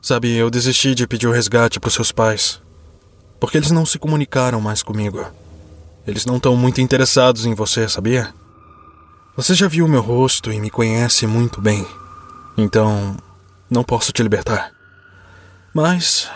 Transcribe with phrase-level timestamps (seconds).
[0.00, 2.62] Sabe, eu desisti de pedir o resgate para seus pais.
[3.40, 5.24] Porque eles não se comunicaram mais comigo.
[6.06, 8.32] Eles não estão muito interessados em você, sabia?
[9.36, 11.86] Você já viu meu rosto e me conhece muito bem.
[12.56, 13.16] Então,
[13.70, 14.72] não posso te libertar.
[15.74, 16.30] Mas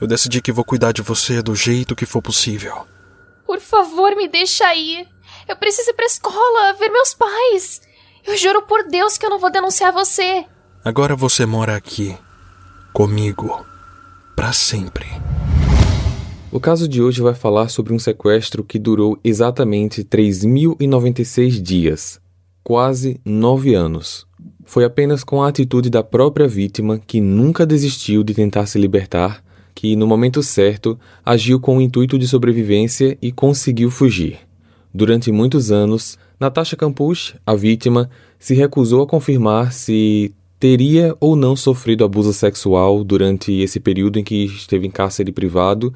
[0.00, 2.86] eu decidi que vou cuidar de você do jeito que for possível.
[3.46, 5.06] Por favor, me deixa aí.
[5.46, 7.80] Eu preciso ir pra escola, ver meus pais.
[8.24, 10.44] Eu juro por Deus que eu não vou denunciar você.
[10.84, 12.16] Agora você mora aqui.
[12.92, 13.64] Comigo.
[14.36, 15.06] Para sempre.
[16.50, 22.20] O caso de hoje vai falar sobre um sequestro que durou exatamente 3.096 dias,
[22.62, 24.26] quase nove anos.
[24.62, 29.42] Foi apenas com a atitude da própria vítima, que nunca desistiu de tentar se libertar,
[29.74, 34.38] que, no momento certo, agiu com o intuito de sobrevivência e conseguiu fugir.
[34.92, 41.56] Durante muitos anos, Natasha Campus, a vítima, se recusou a confirmar se teria ou não
[41.56, 45.92] sofrido abuso sexual durante esse período em que esteve em cárcere privado.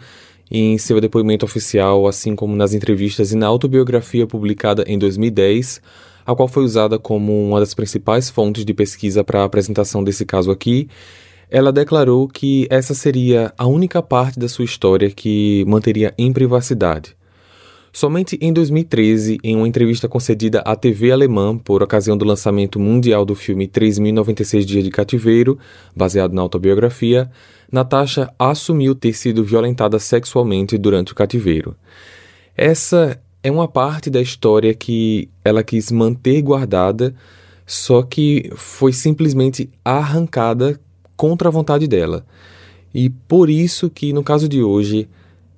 [0.50, 5.80] Em seu depoimento oficial, assim como nas entrevistas e na autobiografia publicada em 2010,
[6.26, 10.26] a qual foi usada como uma das principais fontes de pesquisa para a apresentação desse
[10.26, 10.88] caso aqui,
[11.48, 17.14] ela declarou que essa seria a única parte da sua história que manteria em privacidade.
[17.96, 23.24] Somente em 2013, em uma entrevista concedida à TV alemã por ocasião do lançamento mundial
[23.24, 25.58] do filme 3.096 Dias de Cativeiro,
[25.96, 27.30] baseado na autobiografia,
[27.72, 31.74] Natasha assumiu ter sido violentada sexualmente durante o cativeiro.
[32.54, 37.14] Essa é uma parte da história que ela quis manter guardada,
[37.64, 40.78] só que foi simplesmente arrancada
[41.16, 42.26] contra a vontade dela.
[42.94, 45.08] E por isso que no caso de hoje,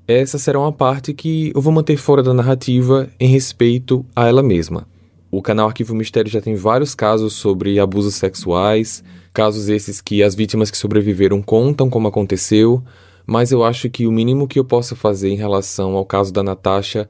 [0.09, 4.43] essa será uma parte que eu vou manter fora da narrativa em respeito a ela
[4.43, 4.89] mesma.
[5.31, 10.35] O canal Arquivo Mistério já tem vários casos sobre abusos sexuais, casos esses que as
[10.35, 12.83] vítimas que sobreviveram contam como aconteceu,
[13.27, 16.43] mas eu acho que o mínimo que eu posso fazer em relação ao caso da
[16.43, 17.07] Natasha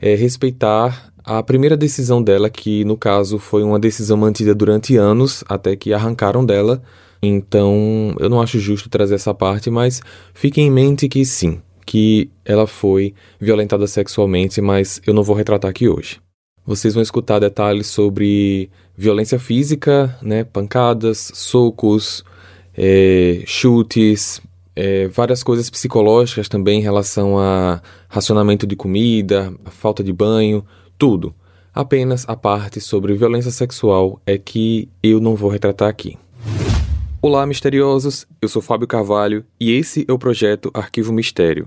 [0.00, 5.44] é respeitar a primeira decisão dela, que no caso foi uma decisão mantida durante anos,
[5.46, 6.82] até que arrancaram dela.
[7.22, 10.00] Então eu não acho justo trazer essa parte, mas
[10.32, 15.70] fique em mente que sim, que ela foi violentada sexualmente, mas eu não vou retratar
[15.70, 16.20] aqui hoje.
[16.66, 22.22] Vocês vão escutar detalhes sobre violência física, né, pancadas, socos,
[22.76, 24.38] é, chutes,
[24.76, 30.66] é, várias coisas psicológicas também em relação a racionamento de comida, falta de banho,
[30.98, 31.34] tudo.
[31.74, 36.18] Apenas a parte sobre violência sexual é que eu não vou retratar aqui.
[37.22, 38.26] Olá, misteriosos!
[38.42, 41.66] Eu sou Fábio Carvalho e esse é o projeto Arquivo Mistério,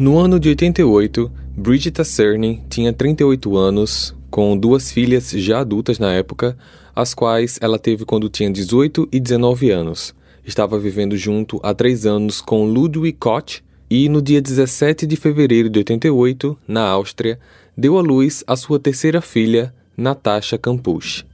[0.00, 6.10] No ano de 88, Bridget Cerny tinha 38 anos, com duas filhas já adultas na
[6.10, 6.56] época,
[6.96, 10.14] as quais ela teve quando tinha 18 e 19 anos.
[10.42, 15.68] Estava vivendo junto há três anos com Ludwig Koch e, no dia 17 de fevereiro
[15.68, 17.38] de 88, na Áustria,
[17.76, 21.24] deu à luz a sua terceira filha, Natasha Campusch.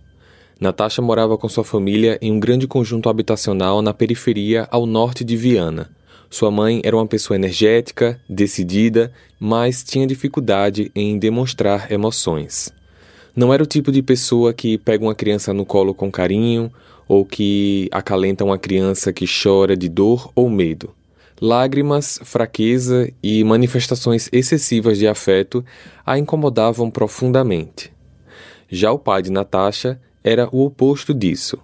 [0.60, 5.36] Natasha morava com sua família em um grande conjunto habitacional na periferia ao norte de
[5.36, 5.88] Viana.
[6.28, 12.72] Sua mãe era uma pessoa energética, decidida, mas tinha dificuldade em demonstrar emoções.
[13.34, 16.72] Não era o tipo de pessoa que pega uma criança no colo com carinho
[17.06, 20.94] ou que acalenta uma criança que chora de dor ou medo.
[21.40, 25.64] Lágrimas, fraqueza e manifestações excessivas de afeto
[26.04, 27.92] a incomodavam profundamente.
[28.68, 31.58] Já o pai de Natasha era o oposto disso.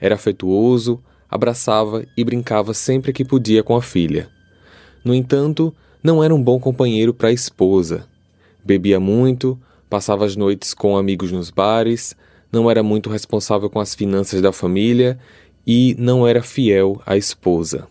[0.00, 1.02] Era afetuoso,
[1.34, 4.28] abraçava e brincava sempre que podia com a filha.
[5.04, 8.06] No entanto, não era um bom companheiro para a esposa.
[8.64, 9.58] Bebia muito,
[9.90, 12.14] passava as noites com amigos nos bares,
[12.52, 15.18] não era muito responsável com as finanças da família
[15.66, 17.88] e não era fiel à esposa.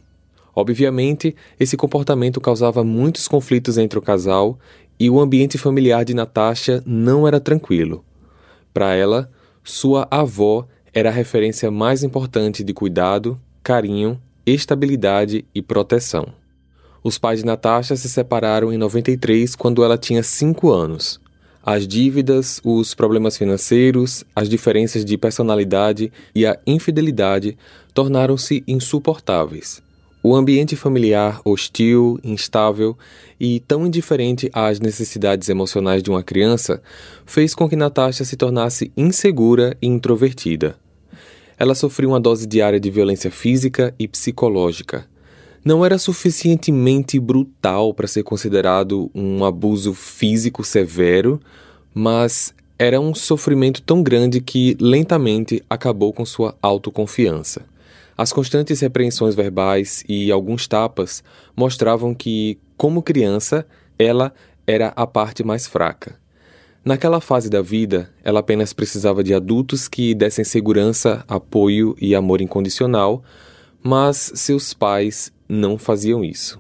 [0.56, 4.57] Obviamente, esse comportamento causava muitos conflitos entre o casal
[4.98, 8.06] e o ambiente familiar de Natasha não era tranquilo.
[8.74, 9.30] Para ela,
[9.66, 16.28] sua avó era a referência mais importante de cuidado, carinho, estabilidade e proteção.
[17.04, 21.19] Os pais de Natasha se separaram em 93 quando ela tinha 5 anos.
[21.66, 27.57] As dívidas, os problemas financeiros, as diferenças de personalidade e a infidelidade
[27.94, 29.81] tornaram-se insuportáveis.
[30.22, 32.98] O ambiente familiar hostil, instável
[33.38, 36.81] e tão indiferente às necessidades emocionais de uma criança
[37.25, 40.78] fez com que Natasha se tornasse insegura e introvertida.
[41.57, 45.05] Ela sofreu uma dose diária de violência física e psicológica.
[45.63, 51.39] Não era suficientemente brutal para ser considerado um abuso físico severo,
[51.94, 57.61] mas era um sofrimento tão grande que lentamente acabou com sua autoconfiança.
[58.17, 61.23] As constantes repreensões verbais e alguns tapas
[61.56, 63.65] mostravam que, como criança,
[63.97, 64.33] ela
[64.67, 66.22] era a parte mais fraca.
[66.85, 72.41] Naquela fase da vida, ela apenas precisava de adultos que dessem segurança, apoio e amor
[72.41, 73.24] incondicional,
[73.81, 76.59] mas seus pais não faziam isso.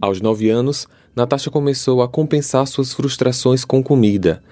[0.00, 4.42] Aos nove anos, Natasha começou a compensar suas frustrações com comida.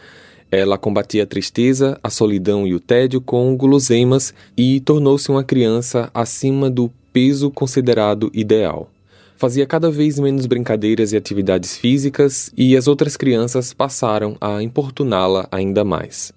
[0.51, 6.11] Ela combatia a tristeza, a solidão e o tédio com guloseimas e tornou-se uma criança
[6.13, 8.91] acima do peso considerado ideal.
[9.37, 15.47] Fazia cada vez menos brincadeiras e atividades físicas e as outras crianças passaram a importuná-la
[15.51, 16.33] ainda mais.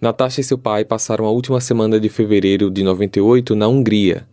[0.00, 4.26] Natasha e seu pai passaram a última semana de fevereiro de 98 na Hungria,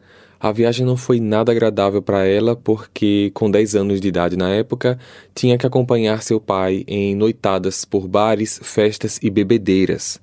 [0.43, 4.49] a viagem não foi nada agradável para ela porque, com 10 anos de idade na
[4.49, 4.97] época,
[5.35, 10.19] tinha que acompanhar seu pai em noitadas por bares, festas e bebedeiras.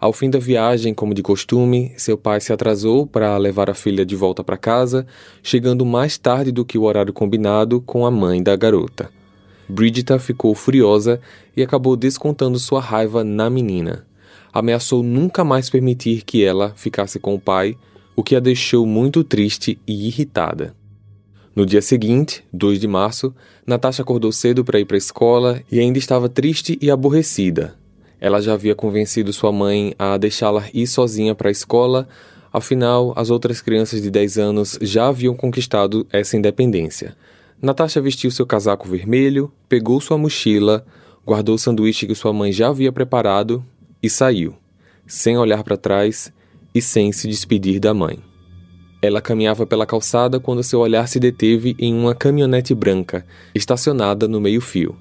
[0.00, 4.06] Ao fim da viagem, como de costume, seu pai se atrasou para levar a filha
[4.06, 5.04] de volta para casa,
[5.42, 9.10] chegando mais tarde do que o horário combinado com a mãe da garota.
[9.68, 11.20] Bridget ficou furiosa
[11.56, 14.06] e acabou descontando sua raiva na menina.
[14.52, 17.76] Ameaçou nunca mais permitir que ela ficasse com o pai
[18.14, 20.74] o que a deixou muito triste e irritada.
[21.56, 23.34] No dia seguinte, 2 de março,
[23.66, 27.76] Natasha acordou cedo para ir para a escola e ainda estava triste e aborrecida.
[28.20, 32.08] Ela já havia convencido sua mãe a deixá-la ir sozinha para a escola,
[32.52, 37.16] afinal, as outras crianças de 10 anos já haviam conquistado essa independência.
[37.60, 40.84] Natasha vestiu seu casaco vermelho, pegou sua mochila,
[41.24, 43.64] guardou o sanduíche que sua mãe já havia preparado
[44.02, 44.54] e saiu,
[45.06, 46.32] sem olhar para trás
[46.74, 48.18] e sem se despedir da mãe.
[49.00, 53.24] Ela caminhava pela calçada quando seu olhar se deteve em uma caminhonete branca,
[53.54, 54.96] estacionada no meio-fio.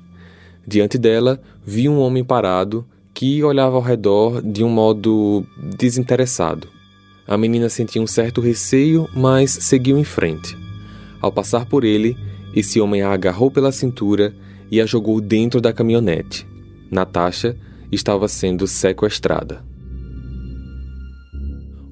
[0.68, 2.86] Diante dela, vi um homem parado
[3.18, 6.68] que olhava ao redor de um modo desinteressado.
[7.28, 10.56] A menina sentia um certo receio, mas seguiu em frente.
[11.20, 12.16] Ao passar por ele,
[12.56, 14.36] esse homem a agarrou pela cintura
[14.70, 16.46] e a jogou dentro da caminhonete.
[16.92, 17.58] Natasha
[17.92, 19.66] estava sendo sequestrada.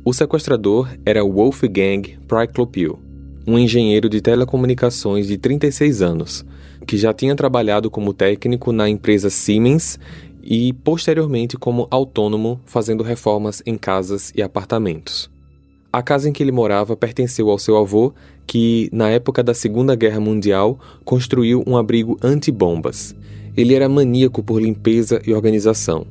[0.06, 3.00] O sequestrador era Wolfgang Pryklopil,
[3.48, 6.46] um engenheiro de telecomunicações de 36 anos,
[6.86, 9.98] que já tinha trabalhado como técnico na empresa Siemens
[10.46, 15.30] e posteriormente como autônomo fazendo reformas em casas e apartamentos.
[15.92, 18.14] A casa em que ele morava pertenceu ao seu avô,
[18.46, 23.16] que, na época da Segunda Guerra Mundial, construiu um abrigo anti-bombas.
[23.56, 26.06] Ele era maníaco por limpeza e organização.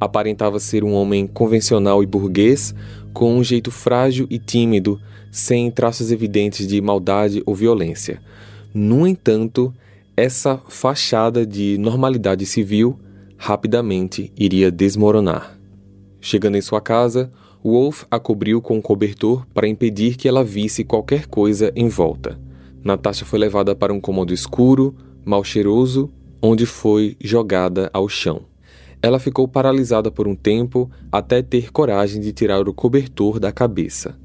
[0.00, 2.74] Aparentava ser um homem convencional e burguês,
[3.12, 5.00] com um jeito frágil e tímido,
[5.30, 8.20] sem traços evidentes de maldade ou violência.
[8.74, 9.72] No entanto,
[10.16, 12.98] essa fachada de normalidade civil
[13.38, 15.56] rapidamente iria desmoronar.
[16.20, 17.30] Chegando em sua casa,
[17.62, 22.38] Wolf a cobriu com um cobertor para impedir que ela visse qualquer coisa em volta.
[22.82, 26.10] Natasha foi levada para um cômodo escuro, mal cheiroso,
[26.42, 28.42] onde foi jogada ao chão.
[29.00, 34.18] Ela ficou paralisada por um tempo até ter coragem de tirar o cobertor da cabeça.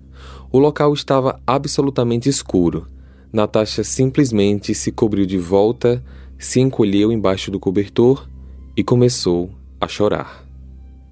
[0.52, 2.88] O local estava absolutamente escuro.
[3.32, 6.04] Natasha simplesmente se cobriu de volta,
[6.38, 8.28] se encolheu embaixo do cobertor
[8.76, 10.44] e começou a chorar.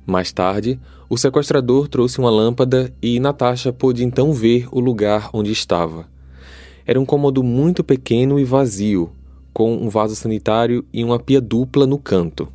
[0.06, 5.51] Mais tarde, o sequestrador trouxe uma lâmpada e Natasha pôde então ver o lugar onde
[5.51, 6.10] estava.
[6.86, 9.12] Era um cômodo muito pequeno e vazio,
[9.53, 12.51] com um vaso sanitário e uma pia dupla no canto.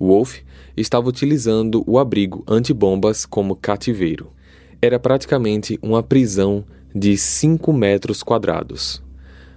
[0.00, 0.38] Wolf
[0.76, 4.30] estava utilizando o abrigo antibombas como cativeiro.
[4.80, 6.64] Era praticamente uma prisão
[6.94, 9.02] de 5 metros quadrados.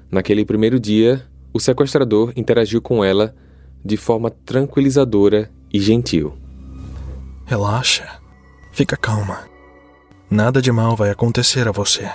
[0.09, 3.33] Naquele primeiro dia, o sequestrador interagiu com ela
[3.83, 6.37] de forma tranquilizadora e gentil.
[7.45, 8.19] Relaxa.
[8.71, 9.49] Fica calma.
[10.29, 12.09] Nada de mal vai acontecer a você,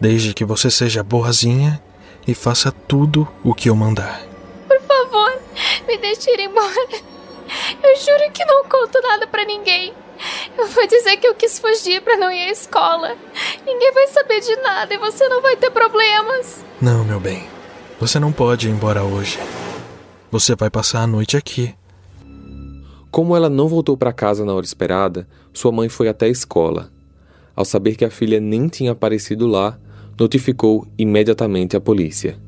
[0.00, 1.82] desde que você seja boazinha
[2.26, 4.22] e faça tudo o que eu mandar.
[4.66, 5.38] Por favor,
[5.86, 7.12] me deixe ir embora.
[7.82, 9.92] Eu juro que não conto nada para ninguém.
[10.56, 13.16] Eu vou dizer que eu quis fugir para não ir à escola.
[13.66, 16.64] Ninguém vai saber de nada e você não vai ter problemas.
[16.80, 17.46] Não, meu bem.
[18.00, 19.38] Você não pode ir embora hoje.
[20.32, 21.74] Você vai passar a noite aqui.
[23.10, 26.90] Como ela não voltou para casa na hora esperada, sua mãe foi até a escola.
[27.54, 29.78] Ao saber que a filha nem tinha aparecido lá,
[30.18, 32.38] notificou imediatamente a polícia.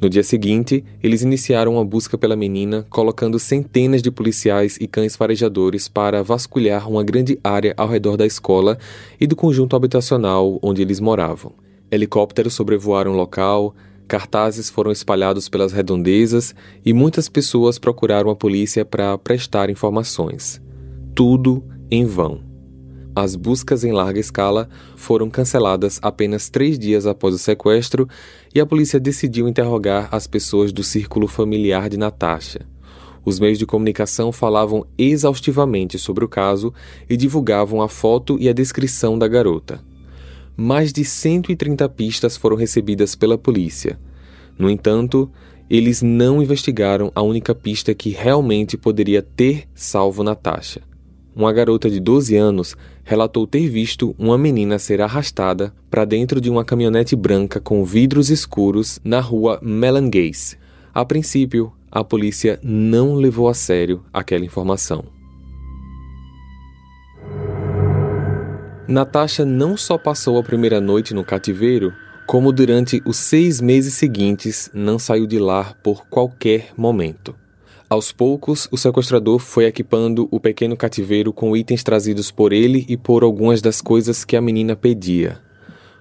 [0.00, 5.14] No dia seguinte, eles iniciaram uma busca pela menina, colocando centenas de policiais e cães
[5.14, 8.78] farejadores para vasculhar uma grande área ao redor da escola
[9.20, 11.52] e do conjunto habitacional onde eles moravam.
[11.90, 13.74] Helicópteros sobrevoaram o local,
[14.10, 16.52] cartazes foram espalhados pelas redondezas
[16.84, 20.60] e muitas pessoas procuraram a polícia para prestar informações.
[21.14, 22.42] Tudo em vão.
[23.14, 28.08] As buscas em larga escala foram canceladas apenas três dias após o sequestro
[28.52, 32.66] e a polícia decidiu interrogar as pessoas do círculo familiar de Natasha.
[33.24, 36.74] Os meios de comunicação falavam exaustivamente sobre o caso
[37.08, 39.88] e divulgavam a foto e a descrição da garota.
[40.56, 43.98] Mais de 130 pistas foram recebidas pela polícia.
[44.58, 45.30] No entanto,
[45.68, 50.82] eles não investigaram a única pista que realmente poderia ter salvo Natasha
[51.34, 56.50] uma garota de 12 anos relatou ter visto uma menina ser arrastada para dentro de
[56.50, 60.56] uma caminhonete branca com vidros escuros na rua Melangase.
[60.92, 65.19] A princípio, a polícia não levou a sério aquela informação.
[68.90, 71.94] Natasha não só passou a primeira noite no cativeiro,
[72.26, 77.32] como durante os seis meses seguintes não saiu de lá por qualquer momento.
[77.88, 82.96] Aos poucos, o sequestrador foi equipando o pequeno cativeiro com itens trazidos por ele e
[82.96, 85.38] por algumas das coisas que a menina pedia: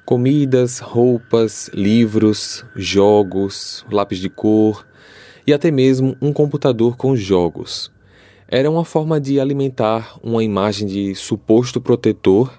[0.04, 4.84] comidas, roupas, livros, jogos, lápis de cor
[5.46, 7.92] e até mesmo um computador com jogos.
[8.52, 12.52] Era uma forma de alimentar uma imagem de suposto protetor.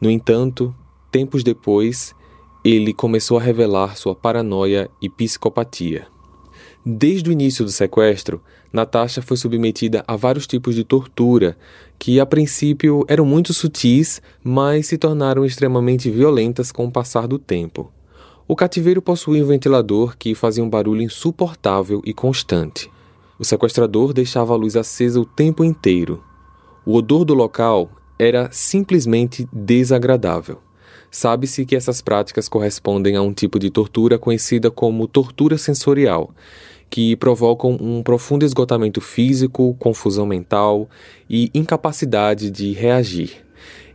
[0.00, 0.74] No entanto,
[1.10, 2.14] tempos depois,
[2.64, 6.06] ele começou a revelar sua paranoia e psicopatia.
[6.84, 8.40] Desde o início do sequestro,
[8.72, 11.58] Natasha foi submetida a vários tipos de tortura,
[11.98, 17.38] que a princípio eram muito sutis, mas se tornaram extremamente violentas com o passar do
[17.38, 17.92] tempo.
[18.48, 22.90] O cativeiro possuía um ventilador que fazia um barulho insuportável e constante.
[23.38, 26.24] O sequestrador deixava a luz acesa o tempo inteiro.
[26.84, 27.90] O odor do local
[28.20, 30.58] era simplesmente desagradável.
[31.10, 36.30] Sabe-se que essas práticas correspondem a um tipo de tortura conhecida como tortura sensorial,
[36.90, 40.86] que provocam um profundo esgotamento físico, confusão mental
[41.30, 43.42] e incapacidade de reagir.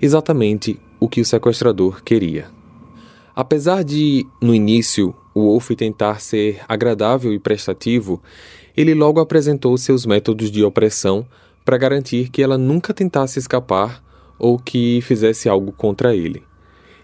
[0.01, 2.47] Exatamente o que o sequestrador queria.
[3.35, 8.23] Apesar de, no início, o Wolf tentar ser agradável e prestativo,
[8.75, 11.27] ele logo apresentou seus métodos de opressão
[11.63, 14.04] para garantir que ela nunca tentasse escapar
[14.37, 16.43] ou que fizesse algo contra ele.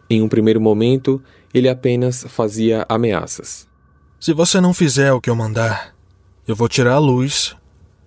[0.10, 1.22] Em um primeiro momento,
[1.54, 3.68] ele apenas fazia ameaças.
[4.20, 5.96] Se você não fizer o que eu mandar,
[6.48, 7.56] eu vou tirar a luz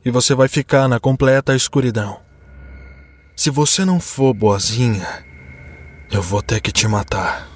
[0.05, 2.21] e você vai ficar na completa escuridão.
[3.35, 5.25] Se você não for boazinha,
[6.13, 7.49] eu vou ter que te matar.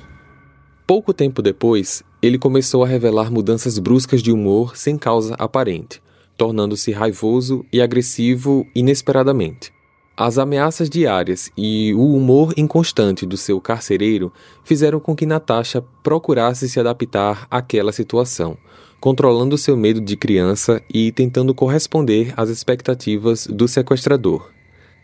[0.87, 6.03] Pouco tempo depois, ele começou a revelar mudanças bruscas de humor sem causa aparente,
[6.37, 9.73] tornando-se raivoso e agressivo inesperadamente.
[10.21, 14.33] As ameaças diárias e o humor inconstante do seu carcereiro
[14.65, 18.59] fizeram com que Natasha procurasse se adaptar àquela situação,
[18.99, 24.51] controlando seu medo de criança e tentando corresponder às expectativas do sequestrador.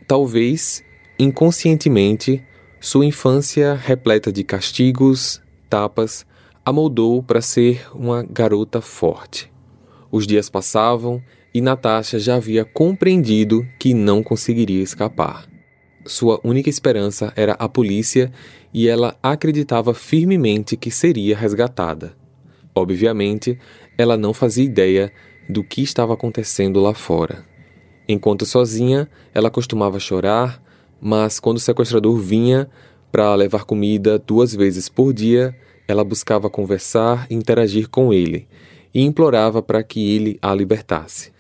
[0.09, 0.83] Talvez,
[1.17, 2.43] inconscientemente,
[2.81, 5.41] sua infância repleta de castigos,
[5.71, 6.27] tapas,
[6.67, 9.49] a moldou para ser uma garota forte.
[10.11, 11.23] Os dias passavam
[11.55, 15.49] e Natasha já havia compreendido que não conseguiria escapar.
[16.05, 18.33] Sua única esperança era a polícia
[18.73, 22.17] e ela acreditava firmemente que seria resgatada.
[22.75, 23.57] Obviamente,
[23.97, 25.13] ela não fazia ideia
[25.49, 27.45] do que estava acontecendo lá fora.
[28.09, 30.61] Enquanto sozinha, ela costumava chorar,
[31.01, 32.69] mas quando o sequestrador vinha
[33.13, 35.57] para levar comida duas vezes por dia,
[35.87, 38.49] ela buscava conversar e interagir com ele
[38.93, 41.34] e implorava para que ele a libertasse.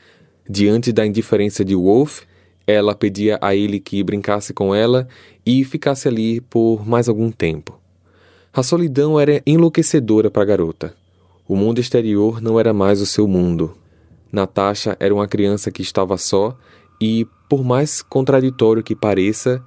[0.48, 2.22] Diante da indiferença de Wolf,
[2.66, 5.08] ela pedia a ele que brincasse com ela
[5.44, 7.78] e ficasse ali por mais algum tempo.
[8.52, 10.94] A solidão era enlouquecedora para a garota.
[11.48, 13.74] O mundo exterior não era mais o seu mundo.
[14.30, 16.56] Natasha era uma criança que estava só
[17.00, 19.62] e, por mais contraditório que pareça,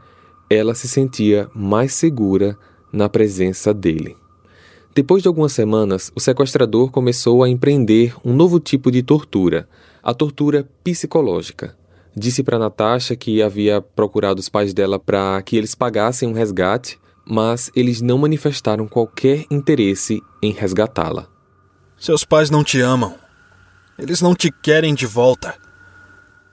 [0.49, 2.57] ela se sentia mais segura
[2.91, 4.15] na presença dele.
[4.95, 9.67] Depois de algumas semanas, o sequestrador começou a empreender um novo tipo de tortura,
[10.07, 11.77] a tortura psicológica.
[12.15, 16.97] Disse para Natasha que havia procurado os pais dela para que eles pagassem um resgate,
[17.25, 21.27] mas eles não manifestaram qualquer interesse em resgatá-la.
[21.99, 23.15] Seus pais não te amam.
[23.99, 25.55] Eles não te querem de volta.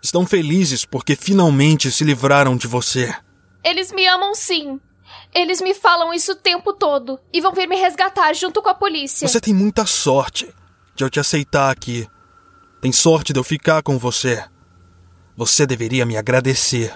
[0.03, 3.15] Estão felizes porque finalmente se livraram de você.
[3.63, 4.81] Eles me amam sim.
[5.33, 8.75] Eles me falam isso o tempo todo e vão vir me resgatar junto com a
[8.75, 9.29] polícia.
[9.29, 10.53] Você tem muita sorte
[10.97, 12.09] de eu te aceitar aqui.
[12.85, 14.45] Tem sorte de eu ficar com você.
[15.39, 16.93] Você deveria me agradecer.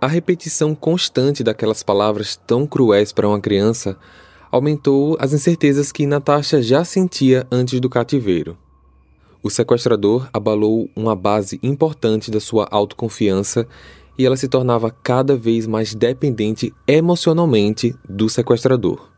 [0.00, 3.98] A repetição constante daquelas palavras tão cruéis para uma criança
[4.52, 8.56] aumentou as incertezas que Natasha já sentia antes do cativeiro.
[9.42, 13.66] O sequestrador abalou uma base importante da sua autoconfiança
[14.16, 19.10] e ela se tornava cada vez mais dependente emocionalmente do sequestrador.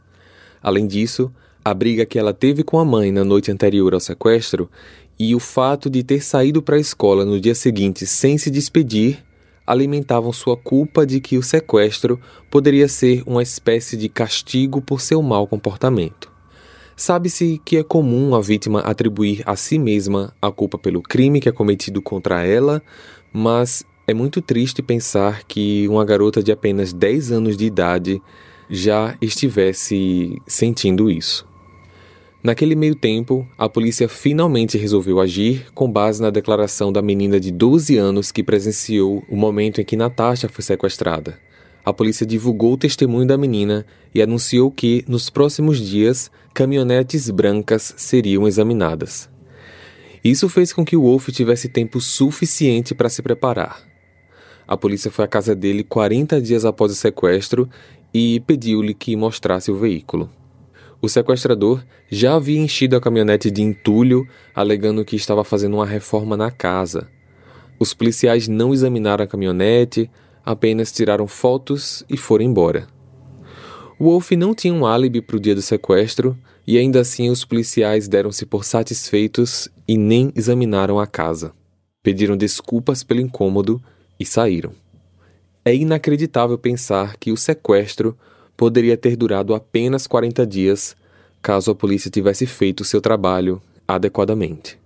[0.62, 1.30] Além disso,
[1.64, 4.70] a briga que ela teve com a mãe na noite anterior ao sequestro
[5.18, 9.24] e o fato de ter saído para a escola no dia seguinte sem se despedir
[9.66, 15.22] alimentavam sua culpa de que o sequestro poderia ser uma espécie de castigo por seu
[15.22, 16.30] mau comportamento.
[16.96, 21.48] Sabe-se que é comum a vítima atribuir a si mesma a culpa pelo crime que
[21.48, 22.82] é cometido contra ela,
[23.32, 28.22] mas é muito triste pensar que uma garota de apenas 10 anos de idade
[28.70, 31.46] já estivesse sentindo isso.
[32.44, 37.50] Naquele meio tempo, a polícia finalmente resolveu agir com base na declaração da menina de
[37.50, 41.38] 12 anos que presenciou o momento em que Natasha foi sequestrada.
[41.82, 47.94] A polícia divulgou o testemunho da menina e anunciou que, nos próximos dias, caminhonetes brancas
[47.96, 49.26] seriam examinadas.
[50.22, 53.82] Isso fez com que o Wolf tivesse tempo suficiente para se preparar.
[54.68, 57.66] A polícia foi à casa dele 40 dias após o sequestro
[58.12, 60.28] e pediu-lhe que mostrasse o veículo.
[61.04, 66.34] O sequestrador já havia enchido a caminhonete de entulho, alegando que estava fazendo uma reforma
[66.34, 67.10] na casa.
[67.78, 70.10] Os policiais não examinaram a caminhonete,
[70.42, 72.86] apenas tiraram fotos e foram embora.
[74.00, 78.08] Wolf não tinha um álibi para o dia do sequestro e ainda assim os policiais
[78.08, 81.52] deram-se por satisfeitos e nem examinaram a casa.
[82.02, 83.78] Pediram desculpas pelo incômodo
[84.18, 84.72] e saíram.
[85.66, 88.16] É inacreditável pensar que o sequestro
[88.56, 90.96] poderia ter durado apenas 40 dias
[91.44, 94.78] caso a polícia tivesse feito seu trabalho adequadamente.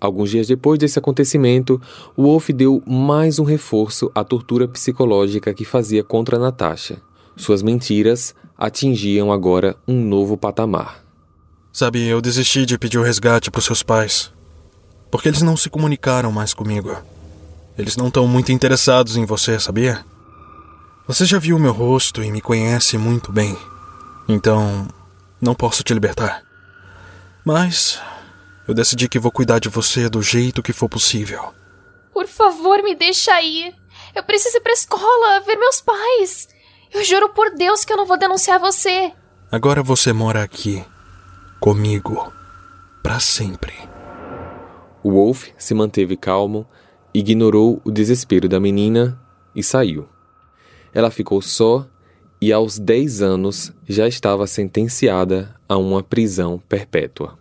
[0.00, 1.82] Alguns dias depois desse acontecimento,
[2.16, 7.02] Wolf deu mais um reforço à tortura psicológica que fazia contra Natasha.
[7.36, 11.02] Suas mentiras atingiam agora um novo patamar.
[11.72, 14.32] Sabe, eu desisti de pedir o resgate para seus pais.
[15.10, 16.96] Porque eles não se comunicaram mais comigo.
[17.76, 20.04] Eles não estão muito interessados em você, sabia?
[21.08, 23.56] Você já viu meu rosto e me conhece muito bem.
[24.28, 24.86] Então,
[25.44, 26.42] não posso te libertar.
[27.44, 28.00] Mas
[28.66, 31.52] eu decidi que vou cuidar de você do jeito que for possível.
[32.12, 33.74] Por favor, me deixa ir.
[34.14, 36.48] Eu preciso ir pra escola, ver meus pais.
[36.92, 39.12] Eu juro por Deus que eu não vou denunciar você.
[39.52, 40.82] Agora você mora aqui.
[41.60, 42.32] Comigo.
[43.02, 43.74] Para sempre.
[45.02, 46.66] O Wolf se manteve calmo,
[47.12, 49.20] ignorou o desespero da menina
[49.54, 50.08] e saiu.
[50.94, 51.86] Ela ficou só
[52.44, 57.38] e, aos 10 anos, já estava sentenciada a uma prisão perpétua.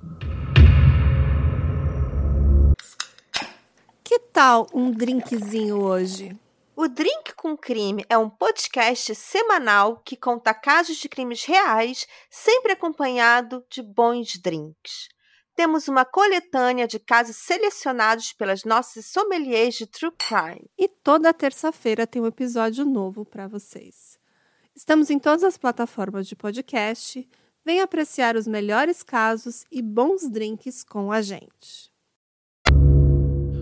[4.01, 6.33] Que tal um drinkzinho hoje?
[6.73, 12.71] O Drink com Crime é um podcast semanal que conta casos de crimes reais, sempre
[12.71, 15.09] acompanhado de bons drinks.
[15.53, 20.71] Temos uma coletânea de casos selecionados pelas nossas sommeliers de True Crime.
[20.77, 24.22] E toda terça-feira tem um episódio novo para vocês.
[24.75, 27.27] Estamos em todas as plataformas de podcast.
[27.63, 31.91] Venha apreciar os melhores casos e bons drinks com a gente.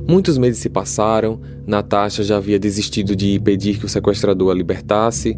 [0.08, 5.38] Muitos meses se passaram, Natasha já havia desistido de pedir que o sequestrador a libertasse,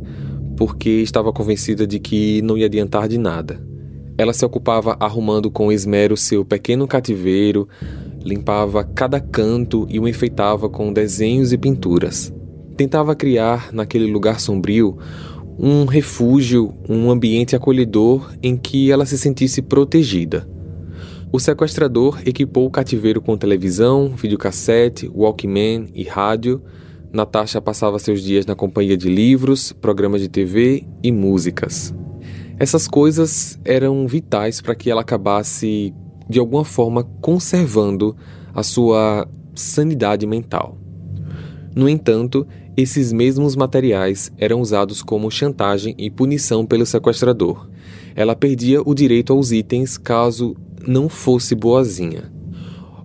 [0.56, 3.60] porque estava convencida de que não ia adiantar de nada.
[4.16, 7.68] Ela se ocupava arrumando com esmero seu pequeno cativeiro,
[8.24, 12.32] limpava cada canto e o enfeitava com desenhos e pinturas.
[12.78, 14.98] Tentava criar, naquele lugar sombrio,
[15.58, 20.48] um refúgio, um ambiente acolhedor em que ela se sentisse protegida.
[21.32, 26.62] O sequestrador equipou o cativeiro com televisão, videocassete, Walkman e rádio.
[27.12, 31.94] Natasha passava seus dias na companhia de livros, programas de TV e músicas.
[32.60, 35.94] Essas coisas eram vitais para que ela acabasse,
[36.30, 38.16] de alguma forma, conservando
[38.54, 40.78] a sua sanidade mental.
[41.76, 47.70] No entanto, esses mesmos materiais eram usados como chantagem e punição pelo sequestrador.
[48.16, 50.56] Ela perdia o direito aos itens caso
[50.88, 52.32] não fosse boazinha.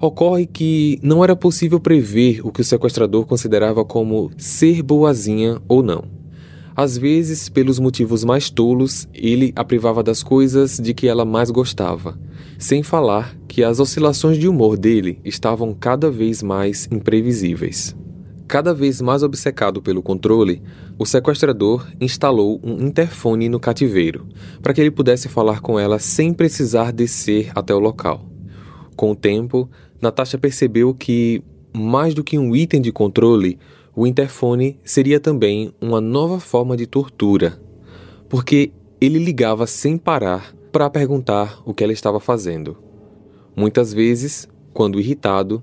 [0.00, 5.82] Ocorre que não era possível prever o que o sequestrador considerava como ser boazinha ou
[5.82, 6.04] não.
[6.74, 11.50] Às vezes, pelos motivos mais tolos, ele a privava das coisas de que ela mais
[11.50, 12.16] gostava,
[12.56, 17.96] sem falar que as oscilações de humor dele estavam cada vez mais imprevisíveis.
[18.48, 20.62] Cada vez mais obcecado pelo controle,
[20.98, 24.26] o sequestrador instalou um interfone no cativeiro,
[24.62, 28.24] para que ele pudesse falar com ela sem precisar descer até o local.
[28.96, 29.68] Com o tempo,
[30.00, 31.42] Natasha percebeu que,
[31.76, 33.58] mais do que um item de controle,
[33.94, 37.60] o interfone seria também uma nova forma de tortura,
[38.30, 42.78] porque ele ligava sem parar para perguntar o que ela estava fazendo.
[43.54, 45.62] Muitas vezes, quando irritado,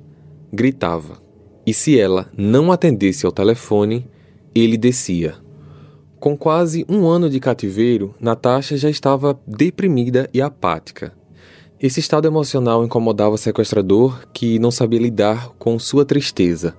[0.54, 1.25] gritava.
[1.65, 4.08] E se ela não atendesse ao telefone,
[4.54, 5.36] ele descia.
[6.19, 11.13] Com quase um ano de cativeiro, Natasha já estava deprimida e apática.
[11.80, 16.75] Esse estado emocional incomodava o sequestrador, que não sabia lidar com sua tristeza.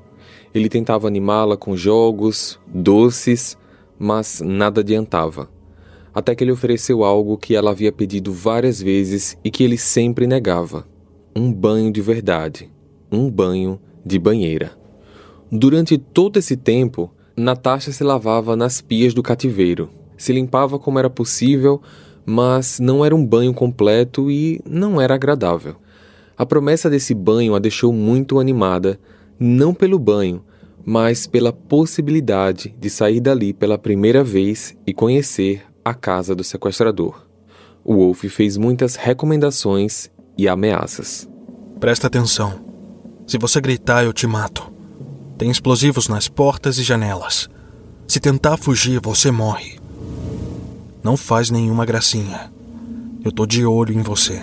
[0.55, 3.59] Ele tentava animá-la com jogos, doces,
[3.99, 5.51] mas nada adiantava.
[6.15, 10.27] Até que ele ofereceu algo que ela havia pedido várias vezes e que ele sempre
[10.27, 10.87] negava:
[11.37, 12.71] um banho de verdade,
[13.13, 14.71] um banho de banheira.
[15.51, 21.11] Durante todo esse tempo, Natasha se lavava nas pias do cativeiro, se limpava como era
[21.11, 21.83] possível,
[22.25, 25.77] mas não era um banho completo e não era agradável.
[26.39, 28.99] A promessa desse banho a deixou muito animada,
[29.39, 30.43] não pelo banho,
[30.85, 37.27] mas pela possibilidade de sair dali pela primeira vez e conhecer a casa do sequestrador.
[37.85, 41.29] O Wolf fez muitas recomendações e ameaças.
[41.79, 42.66] Presta atenção.
[43.27, 44.73] Se você gritar, eu te mato.
[45.37, 47.51] Tem explosivos nas portas e janelas.
[48.07, 49.81] Se tentar fugir, você morre.
[51.03, 52.53] Não faz nenhuma gracinha.
[53.25, 54.41] Eu tô de olho em você.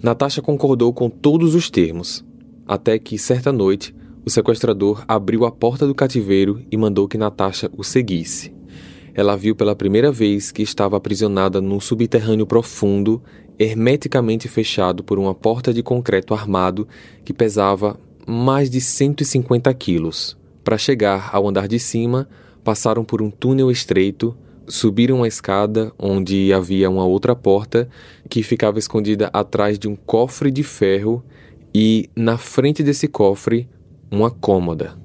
[0.00, 2.24] Natasha concordou com todos os termos,
[2.68, 3.92] até que, certa noite,
[4.24, 8.54] o sequestrador abriu a porta do cativeiro e mandou que Natasha o seguisse.
[9.12, 13.20] Ela viu pela primeira vez que estava aprisionada num subterrâneo profundo,
[13.58, 16.86] hermeticamente fechado por uma porta de concreto armado
[17.24, 20.36] que pesava mais de 150 quilos.
[20.64, 22.28] Para chegar ao andar de cima,
[22.62, 24.36] passaram por um túnel estreito,
[24.66, 27.88] subiram uma escada onde havia uma outra porta
[28.28, 31.24] que ficava escondida atrás de um cofre de ferro
[31.74, 33.68] e, na frente desse cofre,
[34.10, 34.96] uma cômoda.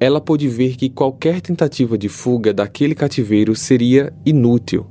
[0.00, 4.86] Ela pôde ver que qualquer tentativa de fuga daquele cativeiro seria inútil.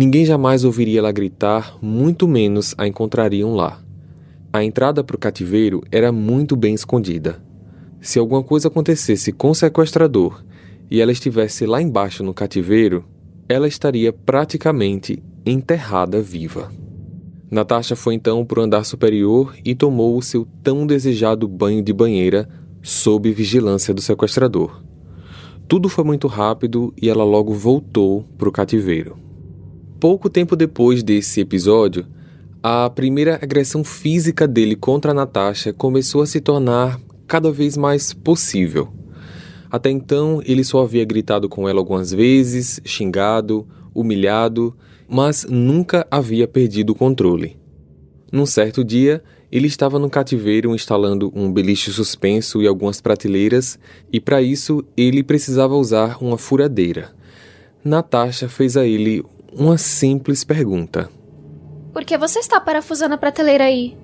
[0.00, 3.82] Ninguém jamais ouviria ela gritar, muito menos a encontrariam lá.
[4.50, 7.38] A entrada para o cativeiro era muito bem escondida.
[8.00, 10.42] Se alguma coisa acontecesse com o sequestrador
[10.90, 13.04] e ela estivesse lá embaixo no cativeiro,
[13.46, 16.72] ela estaria praticamente enterrada viva.
[17.50, 21.92] Natasha foi então para o andar superior e tomou o seu tão desejado banho de
[21.92, 22.48] banheira
[22.80, 24.82] sob vigilância do sequestrador.
[25.68, 29.28] Tudo foi muito rápido e ela logo voltou para o cativeiro.
[30.00, 32.06] Pouco tempo depois desse episódio,
[32.62, 38.88] a primeira agressão física dele contra Natasha começou a se tornar cada vez mais possível.
[39.70, 44.74] Até então, ele só havia gritado com ela algumas vezes, xingado, humilhado,
[45.06, 47.58] mas nunca havia perdido o controle.
[48.32, 53.78] Num certo dia, ele estava no cativeiro instalando um beliche suspenso e algumas prateleiras,
[54.10, 57.10] e para isso ele precisava usar uma furadeira.
[57.84, 61.10] Natasha fez a ele uma simples pergunta.
[61.92, 63.96] Por que você está parafusando a prateleira aí?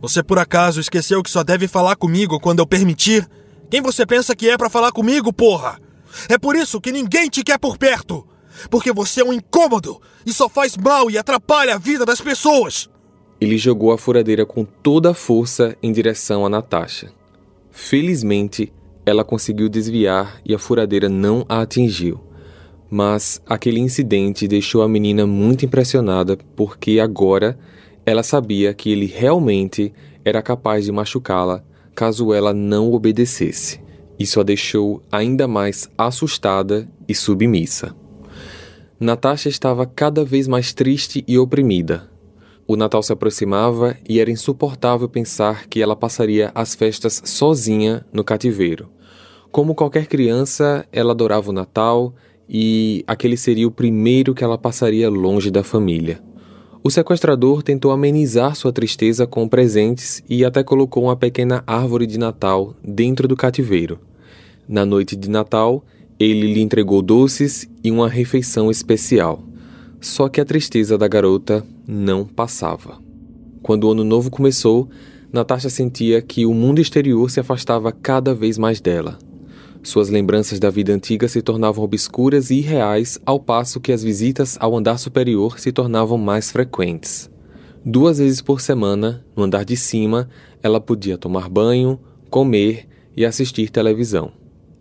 [0.00, 3.28] Você por acaso esqueceu que só deve falar comigo quando eu permitir?
[3.70, 5.78] Quem você pensa que é para falar comigo, porra?
[6.28, 8.26] É por isso que ninguém te quer por perto.
[8.70, 12.88] Porque você é um incômodo e só faz mal e atrapalha a vida das pessoas.
[13.40, 17.12] Ele jogou a furadeira com toda a força em direção a Natasha.
[17.70, 18.72] Felizmente,
[19.04, 22.20] ela conseguiu desviar e a furadeira não a atingiu.
[22.90, 27.58] Mas aquele incidente deixou a menina muito impressionada porque agora
[28.06, 29.92] ela sabia que ele realmente
[30.24, 33.80] era capaz de machucá-la caso ela não obedecesse.
[34.18, 37.94] Isso a deixou ainda mais assustada e submissa.
[38.98, 42.08] Natasha estava cada vez mais triste e oprimida.
[42.66, 48.24] O Natal se aproximava e era insuportável pensar que ela passaria as festas sozinha no
[48.24, 48.88] cativeiro.
[49.50, 52.14] Como qualquer criança, ela adorava o Natal
[52.48, 56.20] e aquele seria o primeiro que ela passaria longe da família.
[56.82, 62.18] O sequestrador tentou amenizar sua tristeza com presentes e até colocou uma pequena árvore de
[62.18, 63.98] Natal dentro do cativeiro.
[64.68, 65.82] Na noite de Natal,
[66.18, 69.42] ele lhe entregou doces e uma refeição especial.
[70.00, 72.98] Só que a tristeza da garota não passava.
[73.62, 74.88] Quando o ano novo começou,
[75.32, 79.18] Natasha sentia que o mundo exterior se afastava cada vez mais dela.
[79.84, 84.56] Suas lembranças da vida antiga se tornavam obscuras e irreais, ao passo que as visitas
[84.58, 87.30] ao andar superior se tornavam mais frequentes.
[87.84, 90.26] Duas vezes por semana, no andar de cima,
[90.62, 94.32] ela podia tomar banho, comer e assistir televisão.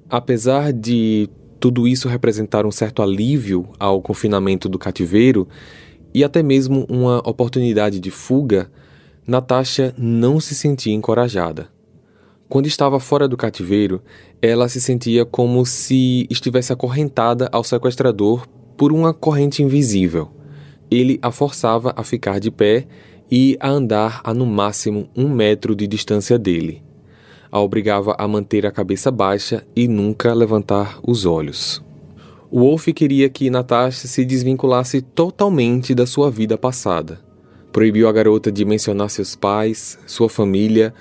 [0.10, 5.50] Apesar de tudo isso representar um certo alívio ao confinamento do cativeiro
[6.14, 8.72] e até mesmo uma oportunidade de fuga,
[9.28, 11.68] Natasha não se sentia encorajada.
[12.54, 14.00] Quando estava fora do cativeiro,
[14.40, 20.30] ela se sentia como se estivesse acorrentada ao sequestrador por uma corrente invisível
[20.92, 22.86] ele a forçava a ficar de pé
[23.32, 26.84] e a andar a no máximo um metro de distância dele.
[27.52, 31.84] A obrigava a manter a cabeça baixa e nunca levantar os olhos.
[32.52, 37.20] Wolf queria que Natasha se desvinculasse totalmente da sua vida passada.
[37.72, 40.94] Proibiu a garota de mencionar seus pais, sua família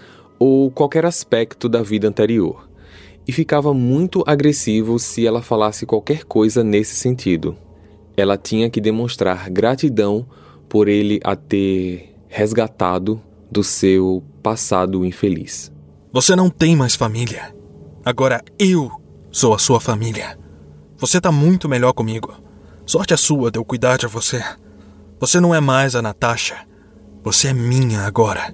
[0.45, 2.69] ou qualquer aspecto da vida anterior.
[3.25, 7.57] E ficava muito agressivo se ela falasse qualquer coisa nesse sentido.
[8.17, 10.27] Ela tinha que demonstrar gratidão
[10.69, 15.71] por ele a ter resgatado do seu passado infeliz.
[16.13, 17.55] Você não tem mais família.
[18.05, 18.91] Agora eu
[19.31, 20.37] sou a sua família.
[20.99, 22.35] Você tá muito melhor comigo.
[22.85, 24.43] Sorte a sua de eu cuidar de você.
[25.21, 26.67] Você não é mais a Natasha.
[27.23, 28.53] Você é minha agora.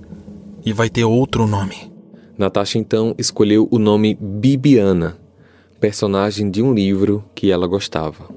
[0.69, 1.91] E vai ter outro nome.
[2.37, 5.17] Natasha então escolheu o nome Bibiana,
[5.81, 8.29] personagem de um livro que ela gostava.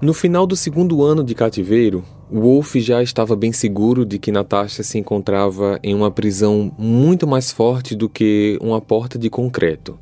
[0.00, 4.82] No final do segundo ano de cativeiro, Wolf já estava bem seguro de que Natasha
[4.82, 9.96] se encontrava em uma prisão muito mais forte do que uma porta de concreto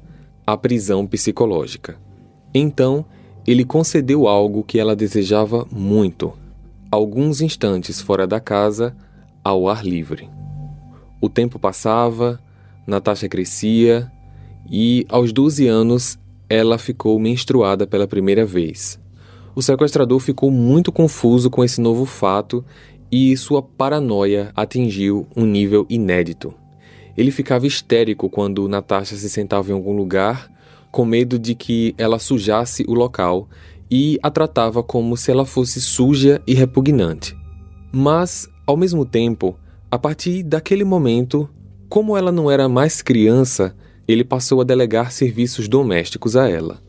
[0.46, 1.98] a prisão psicológica.
[2.54, 3.04] Então,
[3.46, 6.32] ele concedeu algo que ela desejava muito:
[6.90, 8.96] alguns instantes fora da casa,
[9.44, 10.29] ao ar livre.
[11.20, 12.40] O tempo passava,
[12.87, 14.11] Natasha crescia
[14.70, 18.98] e, aos 12 anos, ela ficou menstruada pela primeira vez.
[19.55, 22.64] O sequestrador ficou muito confuso com esse novo fato
[23.11, 26.55] e sua paranoia atingiu um nível inédito.
[27.16, 30.50] Ele ficava histérico quando Natasha se sentava em algum lugar,
[30.90, 33.48] com medo de que ela sujasse o local
[33.90, 37.37] e a tratava como se ela fosse suja e repugnante.
[37.92, 39.59] Mas, ao mesmo tempo,
[39.90, 41.48] a partir daquele momento,
[41.88, 43.74] como ela não era mais criança,
[44.07, 46.81] ele passou a delegar serviços domésticos a ela.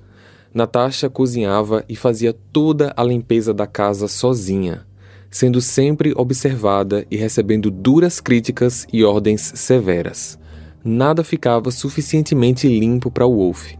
[0.53, 4.85] Natasha cozinhava e fazia toda a limpeza da casa sozinha,
[5.29, 10.37] sendo sempre observada e recebendo duras críticas e ordens severas.
[10.83, 13.73] Nada ficava suficientemente limpo para Wolf,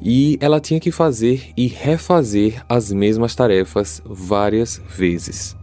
[0.00, 5.56] e ela tinha que fazer e refazer as mesmas tarefas várias vezes.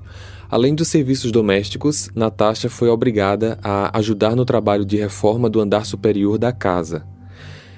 [0.50, 5.86] Além dos serviços domésticos, Natasha foi obrigada a ajudar no trabalho de reforma do andar
[5.86, 7.06] superior da casa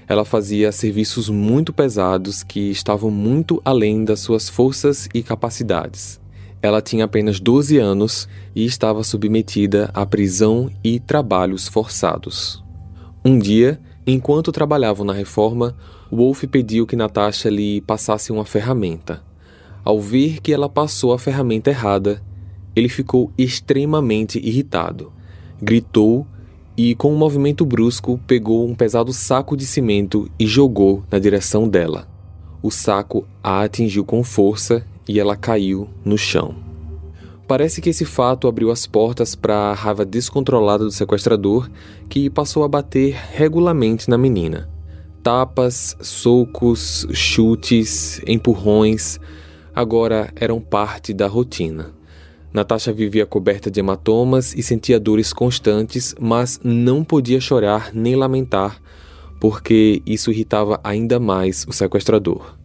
[0.08, 6.20] ela fazia serviços muito pesados que estavam muito além das suas forças e capacidades.
[6.62, 12.64] Ela tinha apenas 12 anos e estava submetida à prisão e trabalhos forçados.
[13.24, 15.76] Um dia, enquanto trabalhavam na reforma,
[16.12, 19.22] Wolf pediu que Natasha lhe passasse uma ferramenta.
[19.84, 22.22] Ao ver que ela passou a ferramenta errada,
[22.76, 25.12] ele ficou extremamente irritado.
[25.62, 26.26] Gritou
[26.78, 31.68] e, com um movimento brusco, pegou um pesado saco de cimento e jogou na direção
[31.68, 32.08] dela.
[32.62, 36.56] O saco a atingiu com força e ela caiu no chão.
[37.48, 41.70] Parece que esse fato abriu as portas para a raiva descontrolada do sequestrador,
[42.10, 44.70] que passou a bater regularmente na menina.
[45.24, 49.20] Tapas, socos, chutes, empurrões
[49.78, 51.94] agora eram parte da rotina.
[52.52, 58.82] Natasha vivia coberta de hematomas e sentia dores constantes, mas não podia chorar nem lamentar,
[59.40, 62.58] porque isso irritava ainda mais o sequestrador.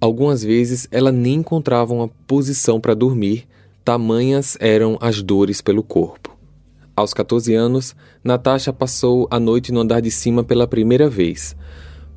[0.00, 3.48] Algumas vezes ela nem encontrava uma posição para dormir,
[3.84, 6.36] tamanhas eram as dores pelo corpo.
[6.94, 11.56] Aos 14 anos, Natasha passou a noite no andar de cima pela primeira vez,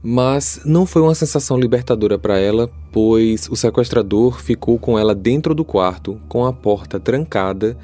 [0.10, 5.54] mas não foi uma sensação libertadora para ela, pois o sequestrador ficou com ela dentro
[5.54, 7.78] do quarto, com a porta trancada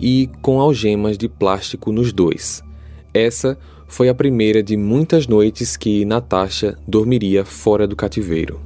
[0.00, 2.64] e com algemas de plástico nos dois.
[3.12, 8.58] Essa foi a primeira de muitas noites que Natasha dormiria fora do cativeiro.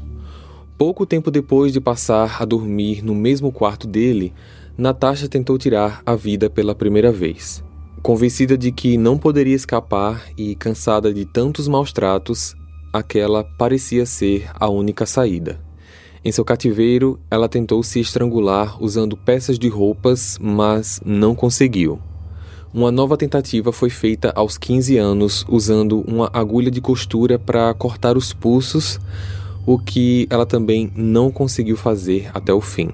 [0.79, 4.33] Pouco tempo depois de passar a dormir no mesmo quarto dele,
[4.79, 7.61] Natasha tentou tirar a vida pela primeira vez.
[8.05, 12.55] Convencida de que não poderia escapar e cansada de tantos maus tratos,
[12.93, 15.61] aquela parecia ser a única saída.
[16.23, 21.99] Em seu cativeiro, ela tentou se estrangular usando peças de roupas, mas não conseguiu.
[22.73, 28.17] uma nova tentativa foi feita aos 15 anos usando uma agulha de costura para cortar
[28.17, 29.01] os pulsos,
[29.67, 32.91] o que ela também não conseguiu fazer até o fim.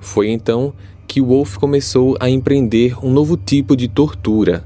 [0.00, 0.72] Foi então
[1.06, 4.64] que Wolf começou a empreender um novo tipo de tortura.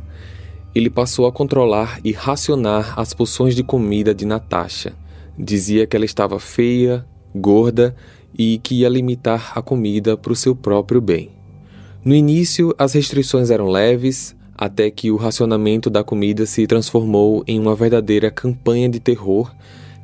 [0.75, 4.95] Ele passou a controlar e racionar as porções de comida de Natasha.
[5.37, 7.05] Dizia que ela estava feia,
[7.35, 7.95] gorda
[8.37, 11.31] e que ia limitar a comida para o seu próprio bem.
[12.05, 17.59] No início, as restrições eram leves, até que o racionamento da comida se transformou em
[17.59, 19.53] uma verdadeira campanha de terror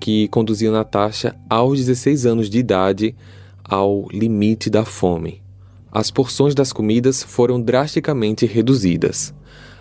[0.01, 3.15] que conduziu Natasha aos 16 anos de idade
[3.65, 5.43] ao limite da fome.
[5.91, 9.35] As porções das comidas foram drasticamente reduzidas.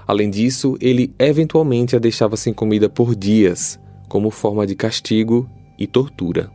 [0.08, 5.88] Além disso, ele eventualmente a deixava sem comida por dias, como forma de castigo e
[5.88, 6.52] tortura.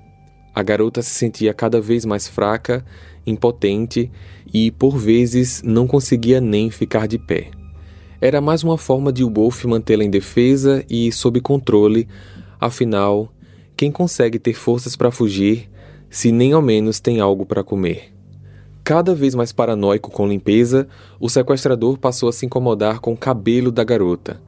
[0.54, 2.84] A garota se sentia cada vez mais fraca,
[3.26, 4.10] impotente
[4.52, 7.50] e, por vezes, não conseguia nem ficar de pé.
[8.20, 12.06] Era mais uma forma de Wolf mantê-la em defesa e sob controle,
[12.60, 13.32] afinal,
[13.76, 15.70] quem consegue ter forças para fugir
[16.10, 18.09] se nem ao menos tem algo para comer?
[18.82, 20.88] Cada vez mais paranoico com limpeza,
[21.18, 24.40] o sequestrador passou a se incomodar com o cabelo da garota,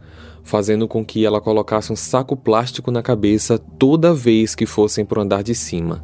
[0.43, 5.19] fazendo com que ela colocasse um saco plástico na cabeça toda vez que fossem para
[5.19, 6.03] o andar de cima.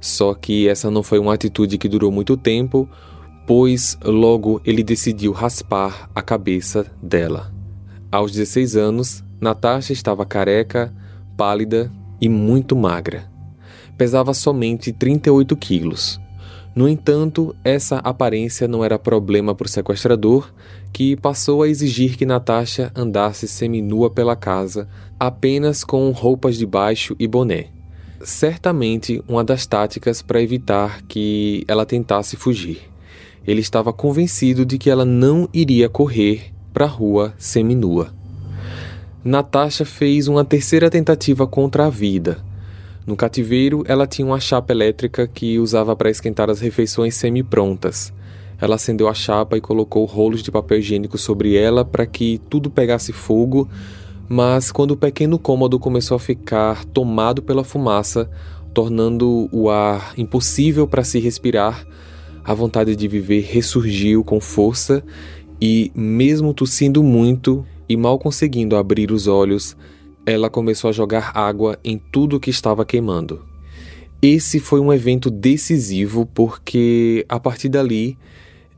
[0.00, 2.88] Só que essa não foi uma atitude que durou muito tempo,
[3.46, 7.52] pois logo ele decidiu raspar a cabeça dela.
[8.10, 10.92] Aos 16 anos, Natasha estava careca,
[11.36, 13.30] pálida e muito magra.
[13.96, 16.20] Pesava somente 38 quilos.
[16.74, 20.52] No entanto, essa aparência não era problema para o sequestrador,
[20.92, 27.16] que passou a exigir que Natasha andasse seminua pela casa, apenas com roupas de baixo
[27.18, 27.66] e boné.
[28.22, 32.82] Certamente uma das táticas para evitar que ela tentasse fugir.
[33.46, 38.12] Ele estava convencido de que ela não iria correr para a rua seminua.
[39.24, 42.44] Natasha fez uma terceira tentativa contra a vida.
[43.06, 48.12] No cativeiro, ela tinha uma chapa elétrica que usava para esquentar as refeições semi-prontas.
[48.60, 52.70] Ela acendeu a chapa e colocou rolos de papel higiênico sobre ela para que tudo
[52.70, 53.68] pegasse fogo,
[54.28, 58.30] mas quando o pequeno cômodo começou a ficar tomado pela fumaça,
[58.74, 61.86] tornando o ar impossível para se respirar,
[62.44, 65.02] a vontade de viver ressurgiu com força
[65.60, 69.76] e, mesmo tossindo muito e mal conseguindo abrir os olhos,
[70.24, 73.44] ela começou a jogar água em tudo que estava queimando.
[74.22, 78.18] Esse foi um evento decisivo porque, a partir dali,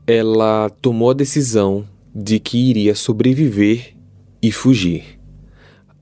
[0.07, 3.93] ela tomou a decisão de que iria sobreviver
[4.41, 5.19] e fugir.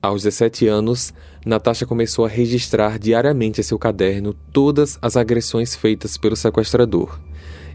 [0.00, 1.12] Aos 17 anos,
[1.44, 7.20] Natasha começou a registrar diariamente em seu caderno todas as agressões feitas pelo sequestrador.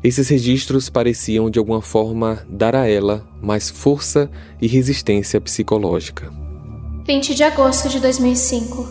[0.03, 4.30] Esses registros pareciam de alguma forma dar a ela mais força
[4.62, 6.46] e resistência psicológica.
[7.08, 8.86] 20 de agosto de 2005.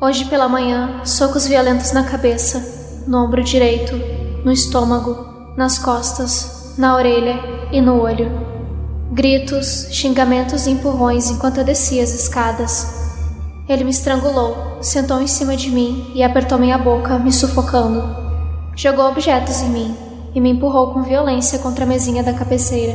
[0.00, 3.96] Hoje pela manhã, socos violentos na cabeça, no ombro direito,
[4.44, 7.36] no estômago, nas costas, na orelha
[7.72, 8.30] e no olho.
[9.10, 13.10] Gritos, xingamentos e empurrões enquanto eu descia as escadas.
[13.68, 18.04] Ele me estrangulou, sentou em cima de mim e apertou minha boca, me sufocando.
[18.76, 19.96] Jogou objetos em mim,
[20.32, 22.94] e me empurrou com violência contra a mesinha da cabeceira.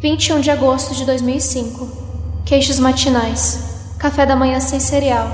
[0.00, 2.03] 21 de agosto de 2005.
[2.44, 3.94] Queixos matinais.
[3.98, 5.28] Café da manhã sem cereal.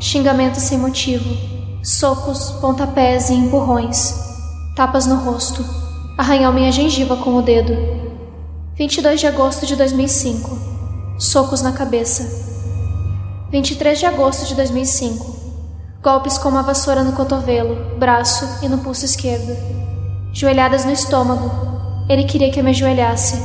[0.00, 1.36] Xingamentos sem motivo.
[1.82, 4.14] Socos, pontapés e empurrões.
[4.74, 5.64] Tapas no rosto.
[6.16, 7.76] Arranhou minha gengiva com o dedo.
[8.74, 10.58] 22 de agosto de 2005.
[11.18, 12.24] Socos na cabeça.
[13.50, 15.36] 23 de agosto de 2005.
[16.02, 19.78] Golpes com uma vassoura no cotovelo, braço e no pulso esquerdo
[20.32, 21.50] joelhadas no estômago.
[22.08, 23.42] Ele queria que eu me ajoelhasse.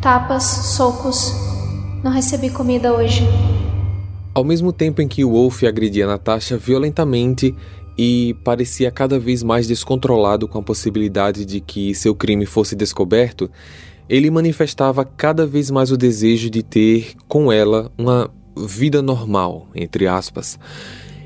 [0.00, 1.32] Tapas, socos.
[2.02, 3.22] Não recebi comida hoje.
[4.32, 7.54] Ao mesmo tempo em que o Wolf agredia Natasha violentamente
[7.98, 13.50] e parecia cada vez mais descontrolado com a possibilidade de que seu crime fosse descoberto,
[14.08, 20.06] ele manifestava cada vez mais o desejo de ter com ela uma vida normal, entre
[20.06, 20.56] aspas,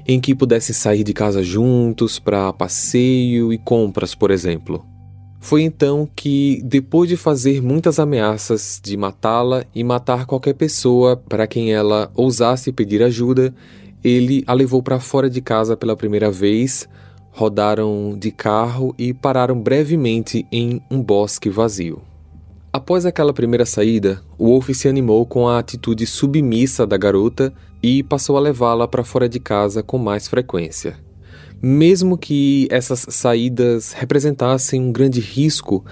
[0.08, 4.91] em que pudessem sair de casa juntos para passeio e compras, por exemplo.
[5.42, 11.48] Foi então que, depois de fazer muitas ameaças de matá-la e matar qualquer pessoa para
[11.48, 13.52] quem ela ousasse pedir ajuda,
[14.04, 16.88] ele a levou para fora de casa pela primeira vez,
[17.32, 22.00] rodaram de carro e pararam brevemente em um bosque vazio.
[22.72, 27.52] Após aquela primeira saída, o Wolf se animou com a atitude submissa da garota
[27.82, 30.96] e passou a levá-la para fora de casa com mais frequência.
[31.64, 35.84] Mesmo que essas saídas representassem um grande risco,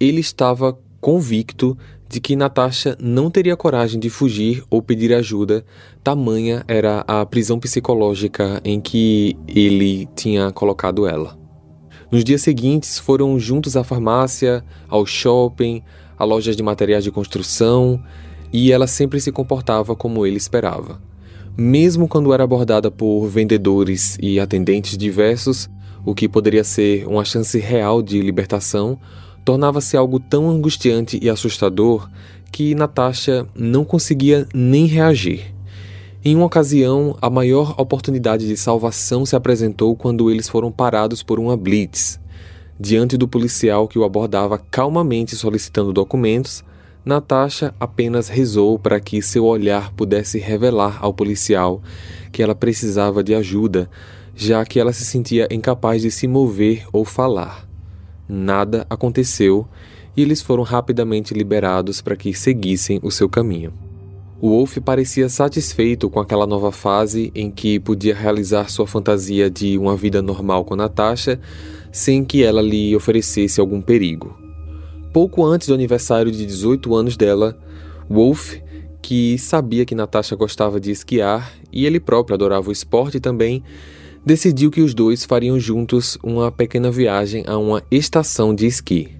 [0.00, 1.76] ele estava convicto
[2.08, 5.66] de que Natasha não teria coragem de fugir ou pedir ajuda,
[6.02, 11.38] tamanha era a prisão psicológica em que ele tinha colocado ela.
[12.10, 15.82] Nos dias seguintes, foram juntos à farmácia, ao shopping,
[16.18, 18.02] a lojas de materiais de construção,
[18.50, 21.00] e ela sempre se comportava como ele esperava.
[21.56, 25.68] Mesmo quando era abordada por vendedores e atendentes diversos,
[26.04, 28.98] o que poderia ser uma chance real de libertação,
[29.44, 32.08] tornava-se algo tão angustiante e assustador
[32.50, 35.54] que Natasha não conseguia nem reagir.
[36.24, 41.38] Em uma ocasião, a maior oportunidade de salvação se apresentou quando eles foram parados por
[41.38, 42.18] uma blitz.
[42.80, 46.64] Diante do policial que o abordava calmamente solicitando documentos,
[47.04, 51.82] Natasha apenas rezou para que seu olhar pudesse revelar ao policial
[52.30, 53.90] que ela precisava de ajuda,
[54.36, 57.66] já que ela se sentia incapaz de se mover ou falar.
[58.28, 59.66] Nada aconteceu
[60.16, 63.72] e eles foram rapidamente liberados para que seguissem o seu caminho.
[64.40, 69.76] O Wolf parecia satisfeito com aquela nova fase em que podia realizar sua fantasia de
[69.76, 71.40] uma vida normal com Natasha
[71.90, 74.41] sem que ela lhe oferecesse algum perigo.
[75.12, 77.58] Pouco antes do aniversário de 18 anos dela,
[78.08, 78.54] Wolf,
[79.02, 83.62] que sabia que Natasha gostava de esquiar e ele próprio adorava o esporte também,
[84.24, 89.10] decidiu que os dois fariam juntos uma pequena viagem a uma estação de esqui.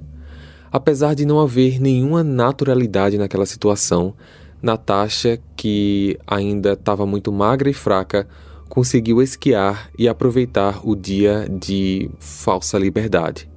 [0.70, 4.14] Apesar de não haver nenhuma naturalidade naquela situação,
[4.62, 8.26] Natasha, que ainda estava muito magra e fraca,
[8.66, 13.51] conseguiu esquiar e aproveitar o dia de falsa liberdade.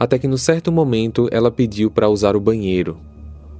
[0.00, 2.96] Até que, no certo momento, ela pediu para usar o banheiro.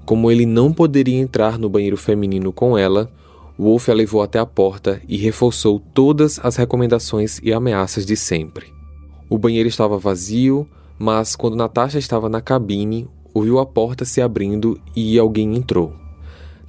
[0.07, 3.13] Como ele não poderia entrar no banheiro feminino com ela,
[3.59, 8.73] Wolf a levou até a porta e reforçou todas as recomendações e ameaças de sempre.
[9.29, 10.67] O banheiro estava vazio,
[10.99, 15.93] mas quando Natasha estava na cabine, ouviu a porta se abrindo e alguém entrou.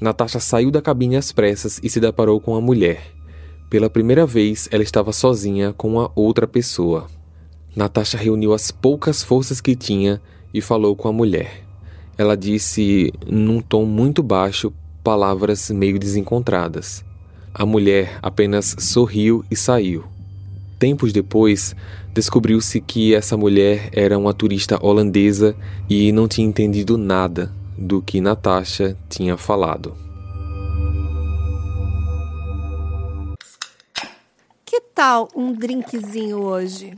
[0.01, 3.01] Natasha saiu da cabine às pressas e se deparou com a mulher.
[3.69, 7.07] Pela primeira vez, ela estava sozinha com uma outra pessoa.
[7.75, 10.21] Natasha reuniu as poucas forças que tinha
[10.53, 11.63] e falou com a mulher.
[12.17, 17.03] Ela disse, num tom muito baixo, palavras meio desencontradas.
[17.53, 20.03] A mulher apenas sorriu e saiu.
[20.77, 21.75] Tempos depois,
[22.13, 25.55] descobriu-se que essa mulher era uma turista holandesa
[25.89, 29.95] e não tinha entendido nada do que Natasha tinha falado.
[34.65, 36.97] Que tal um drinkzinho hoje?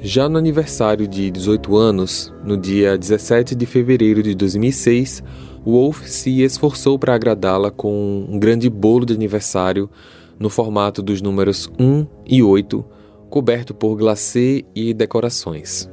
[0.00, 5.22] Já no aniversário de 18 anos, no dia 17 de fevereiro de 2006,
[5.64, 9.90] Wolf se esforçou para agradá-la com um grande bolo de aniversário
[10.38, 12.84] no formato dos números 1 e 8,
[13.30, 15.88] coberto por glacê e decorações.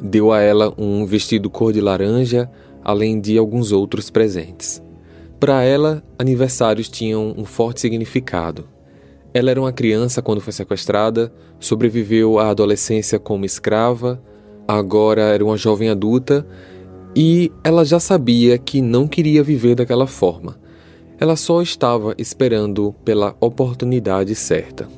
[0.00, 2.48] Deu a ela um vestido cor de laranja,
[2.82, 4.80] além de alguns outros presentes.
[5.38, 8.68] Para ela, aniversários tinham um forte significado.
[9.34, 14.22] Ela era uma criança quando foi sequestrada, sobreviveu à adolescência como escrava,
[14.68, 16.46] agora era uma jovem adulta
[17.16, 20.58] e ela já sabia que não queria viver daquela forma.
[21.18, 24.88] Ela só estava esperando pela oportunidade certa.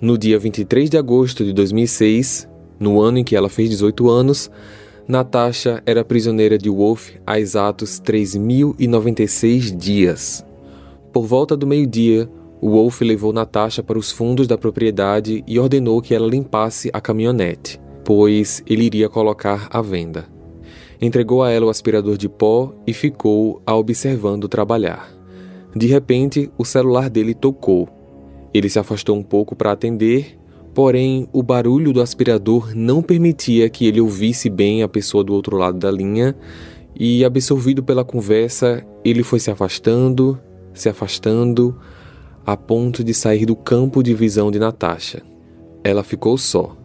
[0.00, 2.48] No dia 23 de agosto de 2006,
[2.78, 4.50] no ano em que ela fez 18 anos,
[5.06, 10.44] Natasha era prisioneira de Wolf há exatos 3.096 dias.
[11.12, 12.28] Por volta do meio-dia,
[12.60, 17.00] o Wolf levou Natasha para os fundos da propriedade e ordenou que ela limpasse a
[17.00, 20.26] caminhonete, pois ele iria colocar à venda.
[21.00, 25.10] Entregou a ela o aspirador de pó e ficou a observando trabalhar.
[25.74, 27.88] De repente, o celular dele tocou.
[28.52, 30.38] Ele se afastou um pouco para atender,
[30.74, 35.56] porém o barulho do aspirador não permitia que ele ouvisse bem a pessoa do outro
[35.56, 36.36] lado da linha,
[36.94, 40.38] e absorvido pela conversa, ele foi se afastando,
[40.74, 41.78] se afastando,
[42.44, 45.22] a ponto de sair do campo de visão de Natasha.
[45.84, 46.76] Ela ficou só.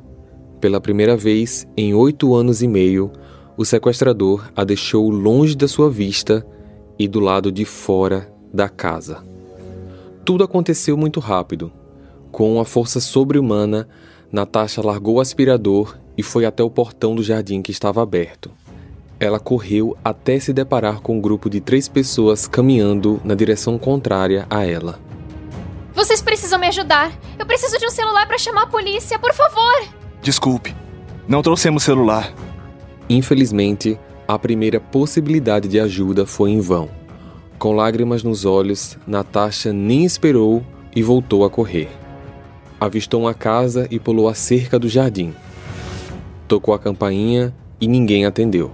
[0.62, 3.12] Pela primeira vez em oito anos e meio,
[3.58, 6.46] o sequestrador a deixou longe da sua vista
[6.98, 9.24] e do lado de fora da casa.
[10.24, 11.72] Tudo aconteceu muito rápido.
[12.32, 13.88] Com uma força sobre-humana,
[14.32, 18.52] Natasha largou o aspirador e foi até o portão do jardim que estava aberto.
[19.20, 24.46] ela correu até se deparar com um grupo de três pessoas caminhando na direção contrária
[24.50, 25.00] a ela.
[25.96, 27.18] Vocês precisam me ajudar.
[27.40, 29.88] Eu preciso de um celular para chamar a polícia, por favor.
[30.22, 30.76] Desculpe,
[31.26, 32.34] não trouxemos celular.
[33.10, 36.90] Infelizmente, a primeira possibilidade de ajuda foi em vão.
[37.58, 41.90] Com lágrimas nos olhos, Natasha nem esperou e voltou a correr.
[42.78, 45.34] Avistou uma casa e pulou a cerca do jardim.
[46.46, 48.70] Tocou a campainha e ninguém atendeu.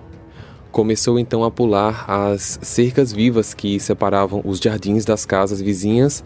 [0.71, 6.23] Começou então a pular as cercas vivas que separavam os jardins das casas vizinhas,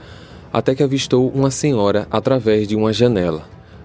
[0.56, 3.44] até que avistou uma senhora através de uma janela.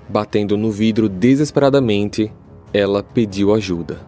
[0.09, 2.33] Batendo no vidro desesperadamente,
[2.73, 3.99] ela pediu ajuda.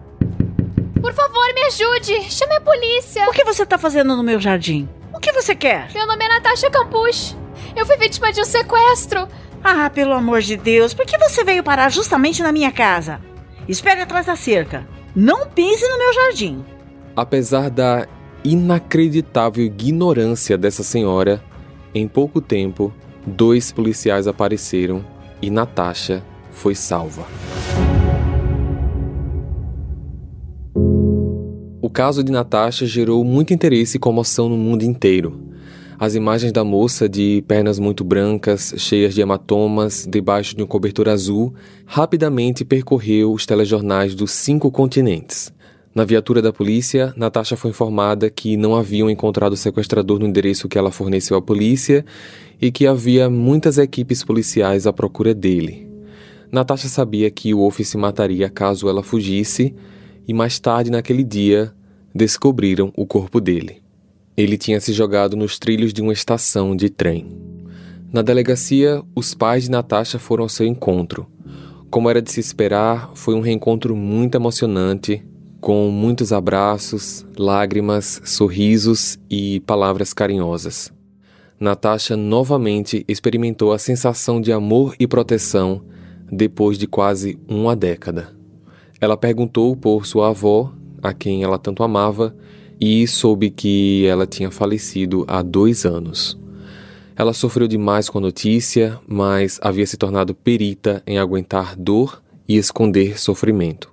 [1.01, 2.31] Por favor, me ajude!
[2.31, 3.29] Chame a polícia!
[3.29, 4.89] O que você está fazendo no meu jardim?
[5.13, 5.93] O que você quer?
[5.93, 7.37] Meu nome é Natasha Campus.
[7.75, 9.27] Eu fui vítima de um sequestro.
[9.65, 13.21] Ah, pelo amor de Deus, por que você veio parar justamente na minha casa?
[13.69, 14.87] Espere atrás da cerca.
[15.17, 16.65] Não pise no meu jardim.
[17.17, 18.07] Apesar da
[18.45, 21.43] inacreditável ignorância dessa senhora,
[21.95, 22.93] em pouco tempo,
[23.27, 25.05] dois policiais apareceram
[25.43, 27.27] e Natasha foi salva.
[31.83, 35.53] O caso de Natasha gerou muito interesse e comoção no mundo inteiro.
[35.99, 41.09] As imagens da moça de pernas muito brancas, cheias de hematomas, debaixo de um cobertor
[41.09, 45.53] azul, rapidamente percorreu os telejornais dos cinco continentes.
[45.95, 50.67] Na viatura da polícia, Natasha foi informada que não haviam encontrado o sequestrador no endereço
[50.67, 52.03] que ela forneceu à polícia
[52.59, 55.87] e que havia muitas equipes policiais à procura dele.
[56.51, 59.75] Natasha sabia que o Wolf se mataria caso ela fugisse,
[60.27, 61.75] e mais tarde naquele dia
[62.15, 63.83] descobriram o corpo dele.
[64.35, 67.27] Ele tinha se jogado nos trilhos de uma estação de trem.
[68.11, 71.27] Na delegacia, os pais de Natasha foram ao seu encontro.
[71.91, 75.23] Como era de se esperar, foi um reencontro muito emocionante,
[75.63, 80.93] com muitos abraços, lágrimas, sorrisos e palavras carinhosas.
[81.59, 85.81] Natasha novamente experimentou a sensação de amor e proteção
[86.31, 88.35] depois de quase uma década.
[89.01, 92.35] Ela perguntou por sua avó, a quem ela tanto amava,
[92.81, 96.37] e soube que ela tinha falecido há dois anos.
[97.15, 102.57] Ela sofreu demais com a notícia, mas havia se tornado perita em aguentar dor e
[102.57, 103.92] esconder sofrimento.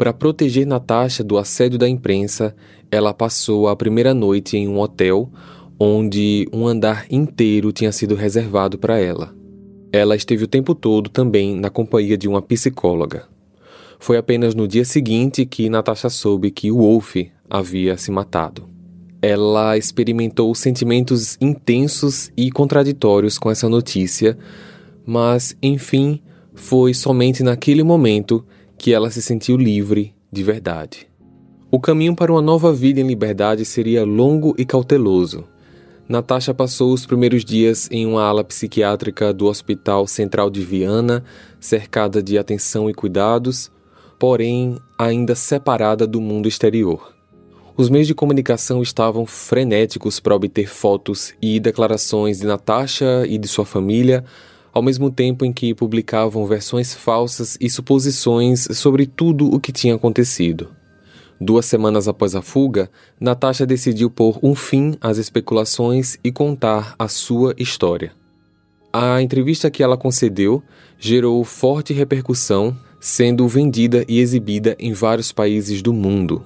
[0.00, 2.56] Para proteger Natasha do assédio da imprensa,
[2.90, 5.30] ela passou a primeira noite em um hotel
[5.78, 9.34] onde um andar inteiro tinha sido reservado para ela.
[9.92, 13.28] Ela esteve o tempo todo também na companhia de uma psicóloga.
[13.98, 17.16] Foi apenas no dia seguinte que Natasha soube que Wolf
[17.50, 18.66] havia se matado.
[19.20, 24.38] Ela experimentou sentimentos intensos e contraditórios com essa notícia,
[25.04, 26.22] mas, enfim,
[26.54, 28.46] foi somente naquele momento
[28.80, 31.06] que ela se sentiu livre de verdade.
[31.70, 35.44] O caminho para uma nova vida em liberdade seria longo e cauteloso.
[36.08, 41.22] Natasha passou os primeiros dias em uma ala psiquiátrica do Hospital Central de Viana,
[41.60, 43.70] cercada de atenção e cuidados,
[44.18, 47.14] porém ainda separada do mundo exterior.
[47.76, 53.46] Os meios de comunicação estavam frenéticos para obter fotos e declarações de Natasha e de
[53.46, 54.24] sua família,
[54.72, 59.94] ao mesmo tempo em que publicavam versões falsas e suposições sobre tudo o que tinha
[59.94, 60.68] acontecido.
[61.40, 67.08] Duas semanas após a fuga, Natasha decidiu pôr um fim às especulações e contar a
[67.08, 68.12] sua história.
[68.92, 70.62] A entrevista que ela concedeu
[70.98, 76.44] gerou forte repercussão sendo vendida e exibida em vários países do mundo.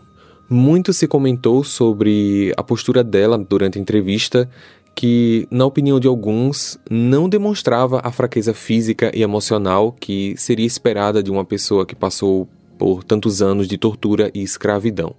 [0.49, 4.49] Muito se comentou sobre a postura dela durante a entrevista,
[4.95, 11.23] que, na opinião de alguns, não demonstrava a fraqueza física e emocional que seria esperada
[11.23, 15.15] de uma pessoa que passou por tantos anos de tortura e escravidão.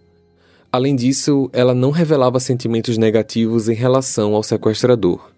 [0.72, 5.32] Além disso, ela não revelava sentimentos negativos em relação ao sequestrador.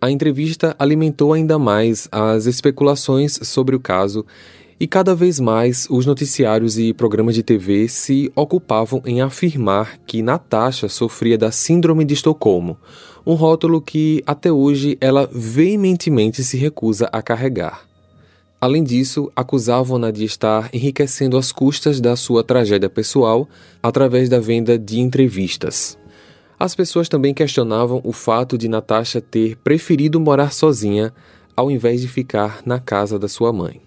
[0.00, 4.24] A entrevista alimentou ainda mais as especulações sobre o caso
[4.78, 10.20] e cada vez mais os noticiários e programas de TV se ocupavam em afirmar que
[10.20, 12.76] Natasha sofria da Síndrome de Estocolmo,
[13.26, 17.84] um rótulo que até hoje ela veementemente se recusa a carregar.
[18.60, 23.48] Além disso, acusavam-na de estar enriquecendo às custas da sua tragédia pessoal
[23.82, 25.98] através da venda de entrevistas.
[26.58, 31.12] As pessoas também questionavam o fato de Natasha ter preferido morar sozinha
[31.54, 33.80] ao invés de ficar na casa da sua mãe.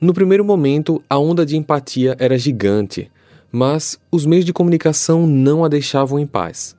[0.00, 3.10] No primeiro momento, a onda de empatia era gigante,
[3.52, 6.74] mas os meios de comunicação não a deixavam em paz.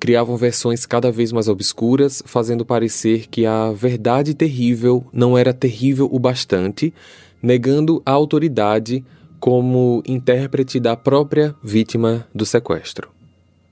[0.00, 6.08] Criavam versões cada vez mais obscuras, fazendo parecer que a verdade terrível não era terrível
[6.10, 6.94] o bastante,
[7.42, 9.04] negando a autoridade
[9.40, 13.08] como intérprete da própria vítima do sequestro.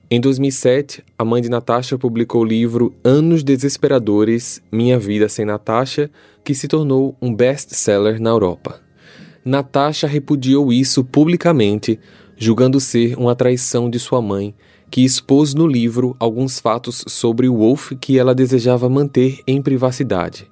[0.09, 6.09] Em 2007, a mãe de Natasha publicou o livro Anos Desesperadores Minha Vida Sem Natasha,
[6.45, 8.79] que se tornou um best-seller na Europa.
[9.43, 11.99] Natasha repudiou isso publicamente,
[12.37, 14.55] julgando ser uma traição de sua mãe,
[14.89, 20.49] que expôs no livro alguns fatos sobre Wolf que ela desejava manter em privacidade.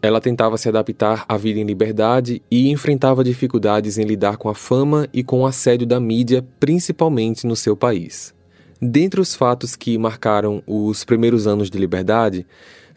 [0.00, 4.54] Ela tentava se adaptar à vida em liberdade e enfrentava dificuldades em lidar com a
[4.54, 8.34] fama e com o assédio da mídia, principalmente no seu país.
[8.82, 12.46] Dentre os fatos que marcaram os primeiros anos de liberdade,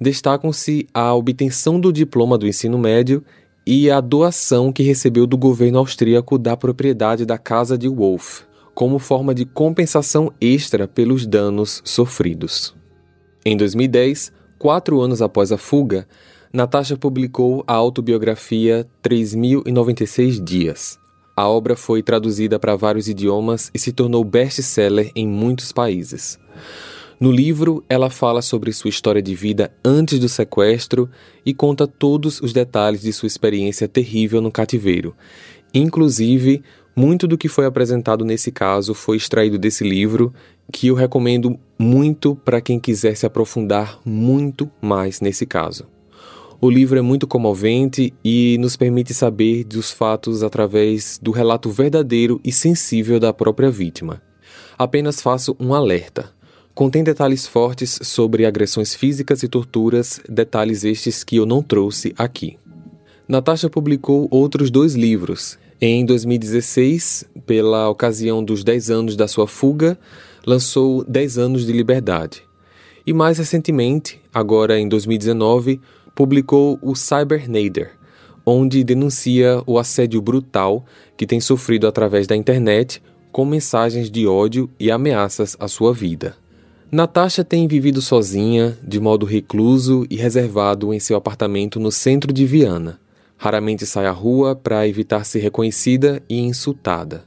[0.02, 3.24] destacam-se a obtenção do diploma do ensino médio
[3.66, 8.44] e a doação que recebeu do governo austríaco da propriedade da casa de Wolf,
[8.78, 12.76] como forma de compensação extra pelos danos sofridos.
[13.44, 16.08] Em 2010, quatro anos após a fuga,
[16.54, 21.00] Natasha publicou a autobiografia 3096 Dias,
[21.36, 26.40] a obra foi traduzida para vários idiomas e se tornou best-seller em muitos países.
[27.20, 31.10] No livro, ela fala sobre sua história de vida antes do sequestro
[31.44, 35.16] e conta todos os detalhes de sua experiência terrível no cativeiro.
[35.74, 36.64] Inclusive,
[36.98, 40.34] muito do que foi apresentado nesse caso foi extraído desse livro,
[40.74, 45.86] que eu recomendo muito para quem quiser se aprofundar muito mais nesse caso.
[46.60, 52.42] O livro é muito comovente e nos permite saber dos fatos através do relato verdadeiro
[52.44, 54.20] e sensível da própria vítima.
[54.76, 56.32] Apenas faço um alerta.
[56.74, 62.58] Contém detalhes fortes sobre agressões físicas e torturas, detalhes estes que eu não trouxe aqui.
[63.28, 65.60] Natasha publicou outros dois livros.
[65.80, 69.96] Em 2016, pela ocasião dos 10 anos da sua fuga,
[70.44, 72.42] lançou 10 anos de liberdade.
[73.06, 75.80] E mais recentemente, agora em 2019,
[76.16, 77.92] publicou o Cybernader,
[78.44, 80.84] onde denuncia o assédio brutal
[81.16, 83.00] que tem sofrido através da internet
[83.32, 86.36] com mensagens de ódio e ameaças à sua vida.
[86.92, 92.48] Natasha tem vivido sozinha, de modo recluso e reservado em seu apartamento no centro de
[92.48, 93.00] Viana.
[93.38, 97.26] Raramente sai à rua para evitar ser reconhecida e insultada.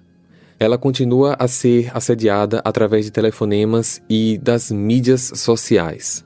[0.58, 6.24] Ela continua a ser assediada através de telefonemas e das mídias sociais.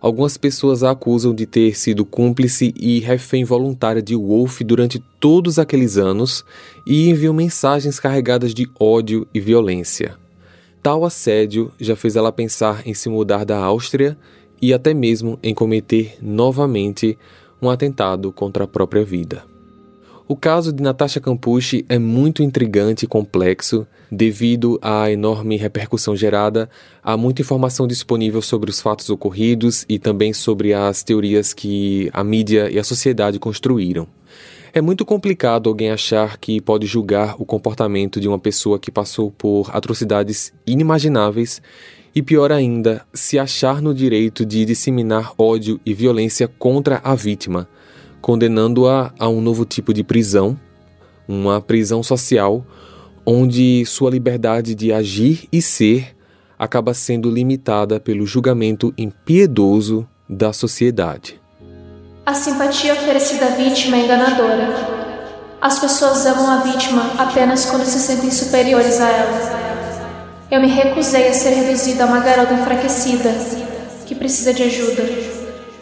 [0.00, 5.58] Algumas pessoas a acusam de ter sido cúmplice e refém voluntária de Wolf durante todos
[5.58, 6.44] aqueles anos
[6.86, 10.16] e enviam mensagens carregadas de ódio e violência.
[10.82, 14.16] Tal assédio já fez ela pensar em se mudar da Áustria
[14.62, 17.18] e até mesmo em cometer novamente
[17.60, 19.44] um atentado contra a própria vida.
[20.26, 26.68] O caso de Natasha Campucci é muito intrigante e complexo devido à enorme repercussão gerada,
[27.02, 32.24] há muita informação disponível sobre os fatos ocorridos e também sobre as teorias que a
[32.24, 34.06] mídia e a sociedade construíram.
[34.72, 39.30] É muito complicado alguém achar que pode julgar o comportamento de uma pessoa que passou
[39.30, 41.62] por atrocidades inimagináveis
[42.18, 47.68] e, pior ainda, se achar no direito de disseminar ódio e violência contra a vítima
[48.20, 50.58] condenando-a a um novo tipo de prisão,
[51.26, 52.64] uma prisão social,
[53.24, 56.16] onde sua liberdade de agir e ser
[56.58, 61.40] acaba sendo limitada pelo julgamento impiedoso da sociedade.
[62.26, 64.98] A simpatia oferecida à vítima é enganadora.
[65.60, 69.57] As pessoas amam a vítima apenas quando se sentem superiores a ela.
[70.50, 73.30] Eu me recusei a ser reduzida a uma garota enfraquecida
[74.06, 75.02] que precisa de ajuda.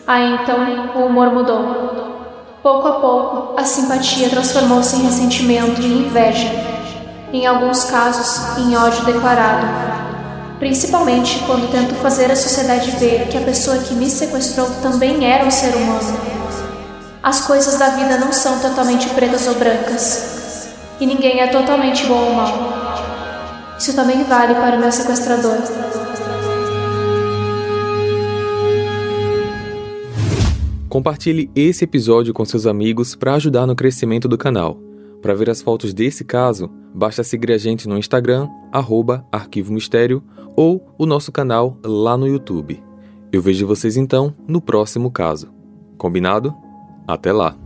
[0.04, 0.58] Aí então
[0.96, 2.58] o humor mudou.
[2.64, 6.50] Pouco a pouco, a simpatia transformou-se em ressentimento e inveja,
[7.32, 9.68] em alguns casos, em ódio declarado.
[10.58, 15.44] Principalmente quando tento fazer a sociedade ver que a pessoa que me sequestrou também era
[15.44, 16.18] um ser humano.
[17.22, 22.20] As coisas da vida não são totalmente pretas ou brancas, e ninguém é totalmente bom
[22.20, 22.85] ou mal.
[23.78, 25.58] Isso também vale para o meu sequestrador.
[30.88, 34.80] Compartilhe esse episódio com seus amigos para ajudar no crescimento do canal.
[35.20, 40.22] Para ver as fotos desse caso, basta seguir a gente no Instagram, arroba Arquivo Mistério,
[40.56, 42.82] ou o nosso canal lá no YouTube.
[43.30, 45.52] Eu vejo vocês então no próximo caso.
[45.98, 46.54] Combinado?
[47.06, 47.65] Até lá!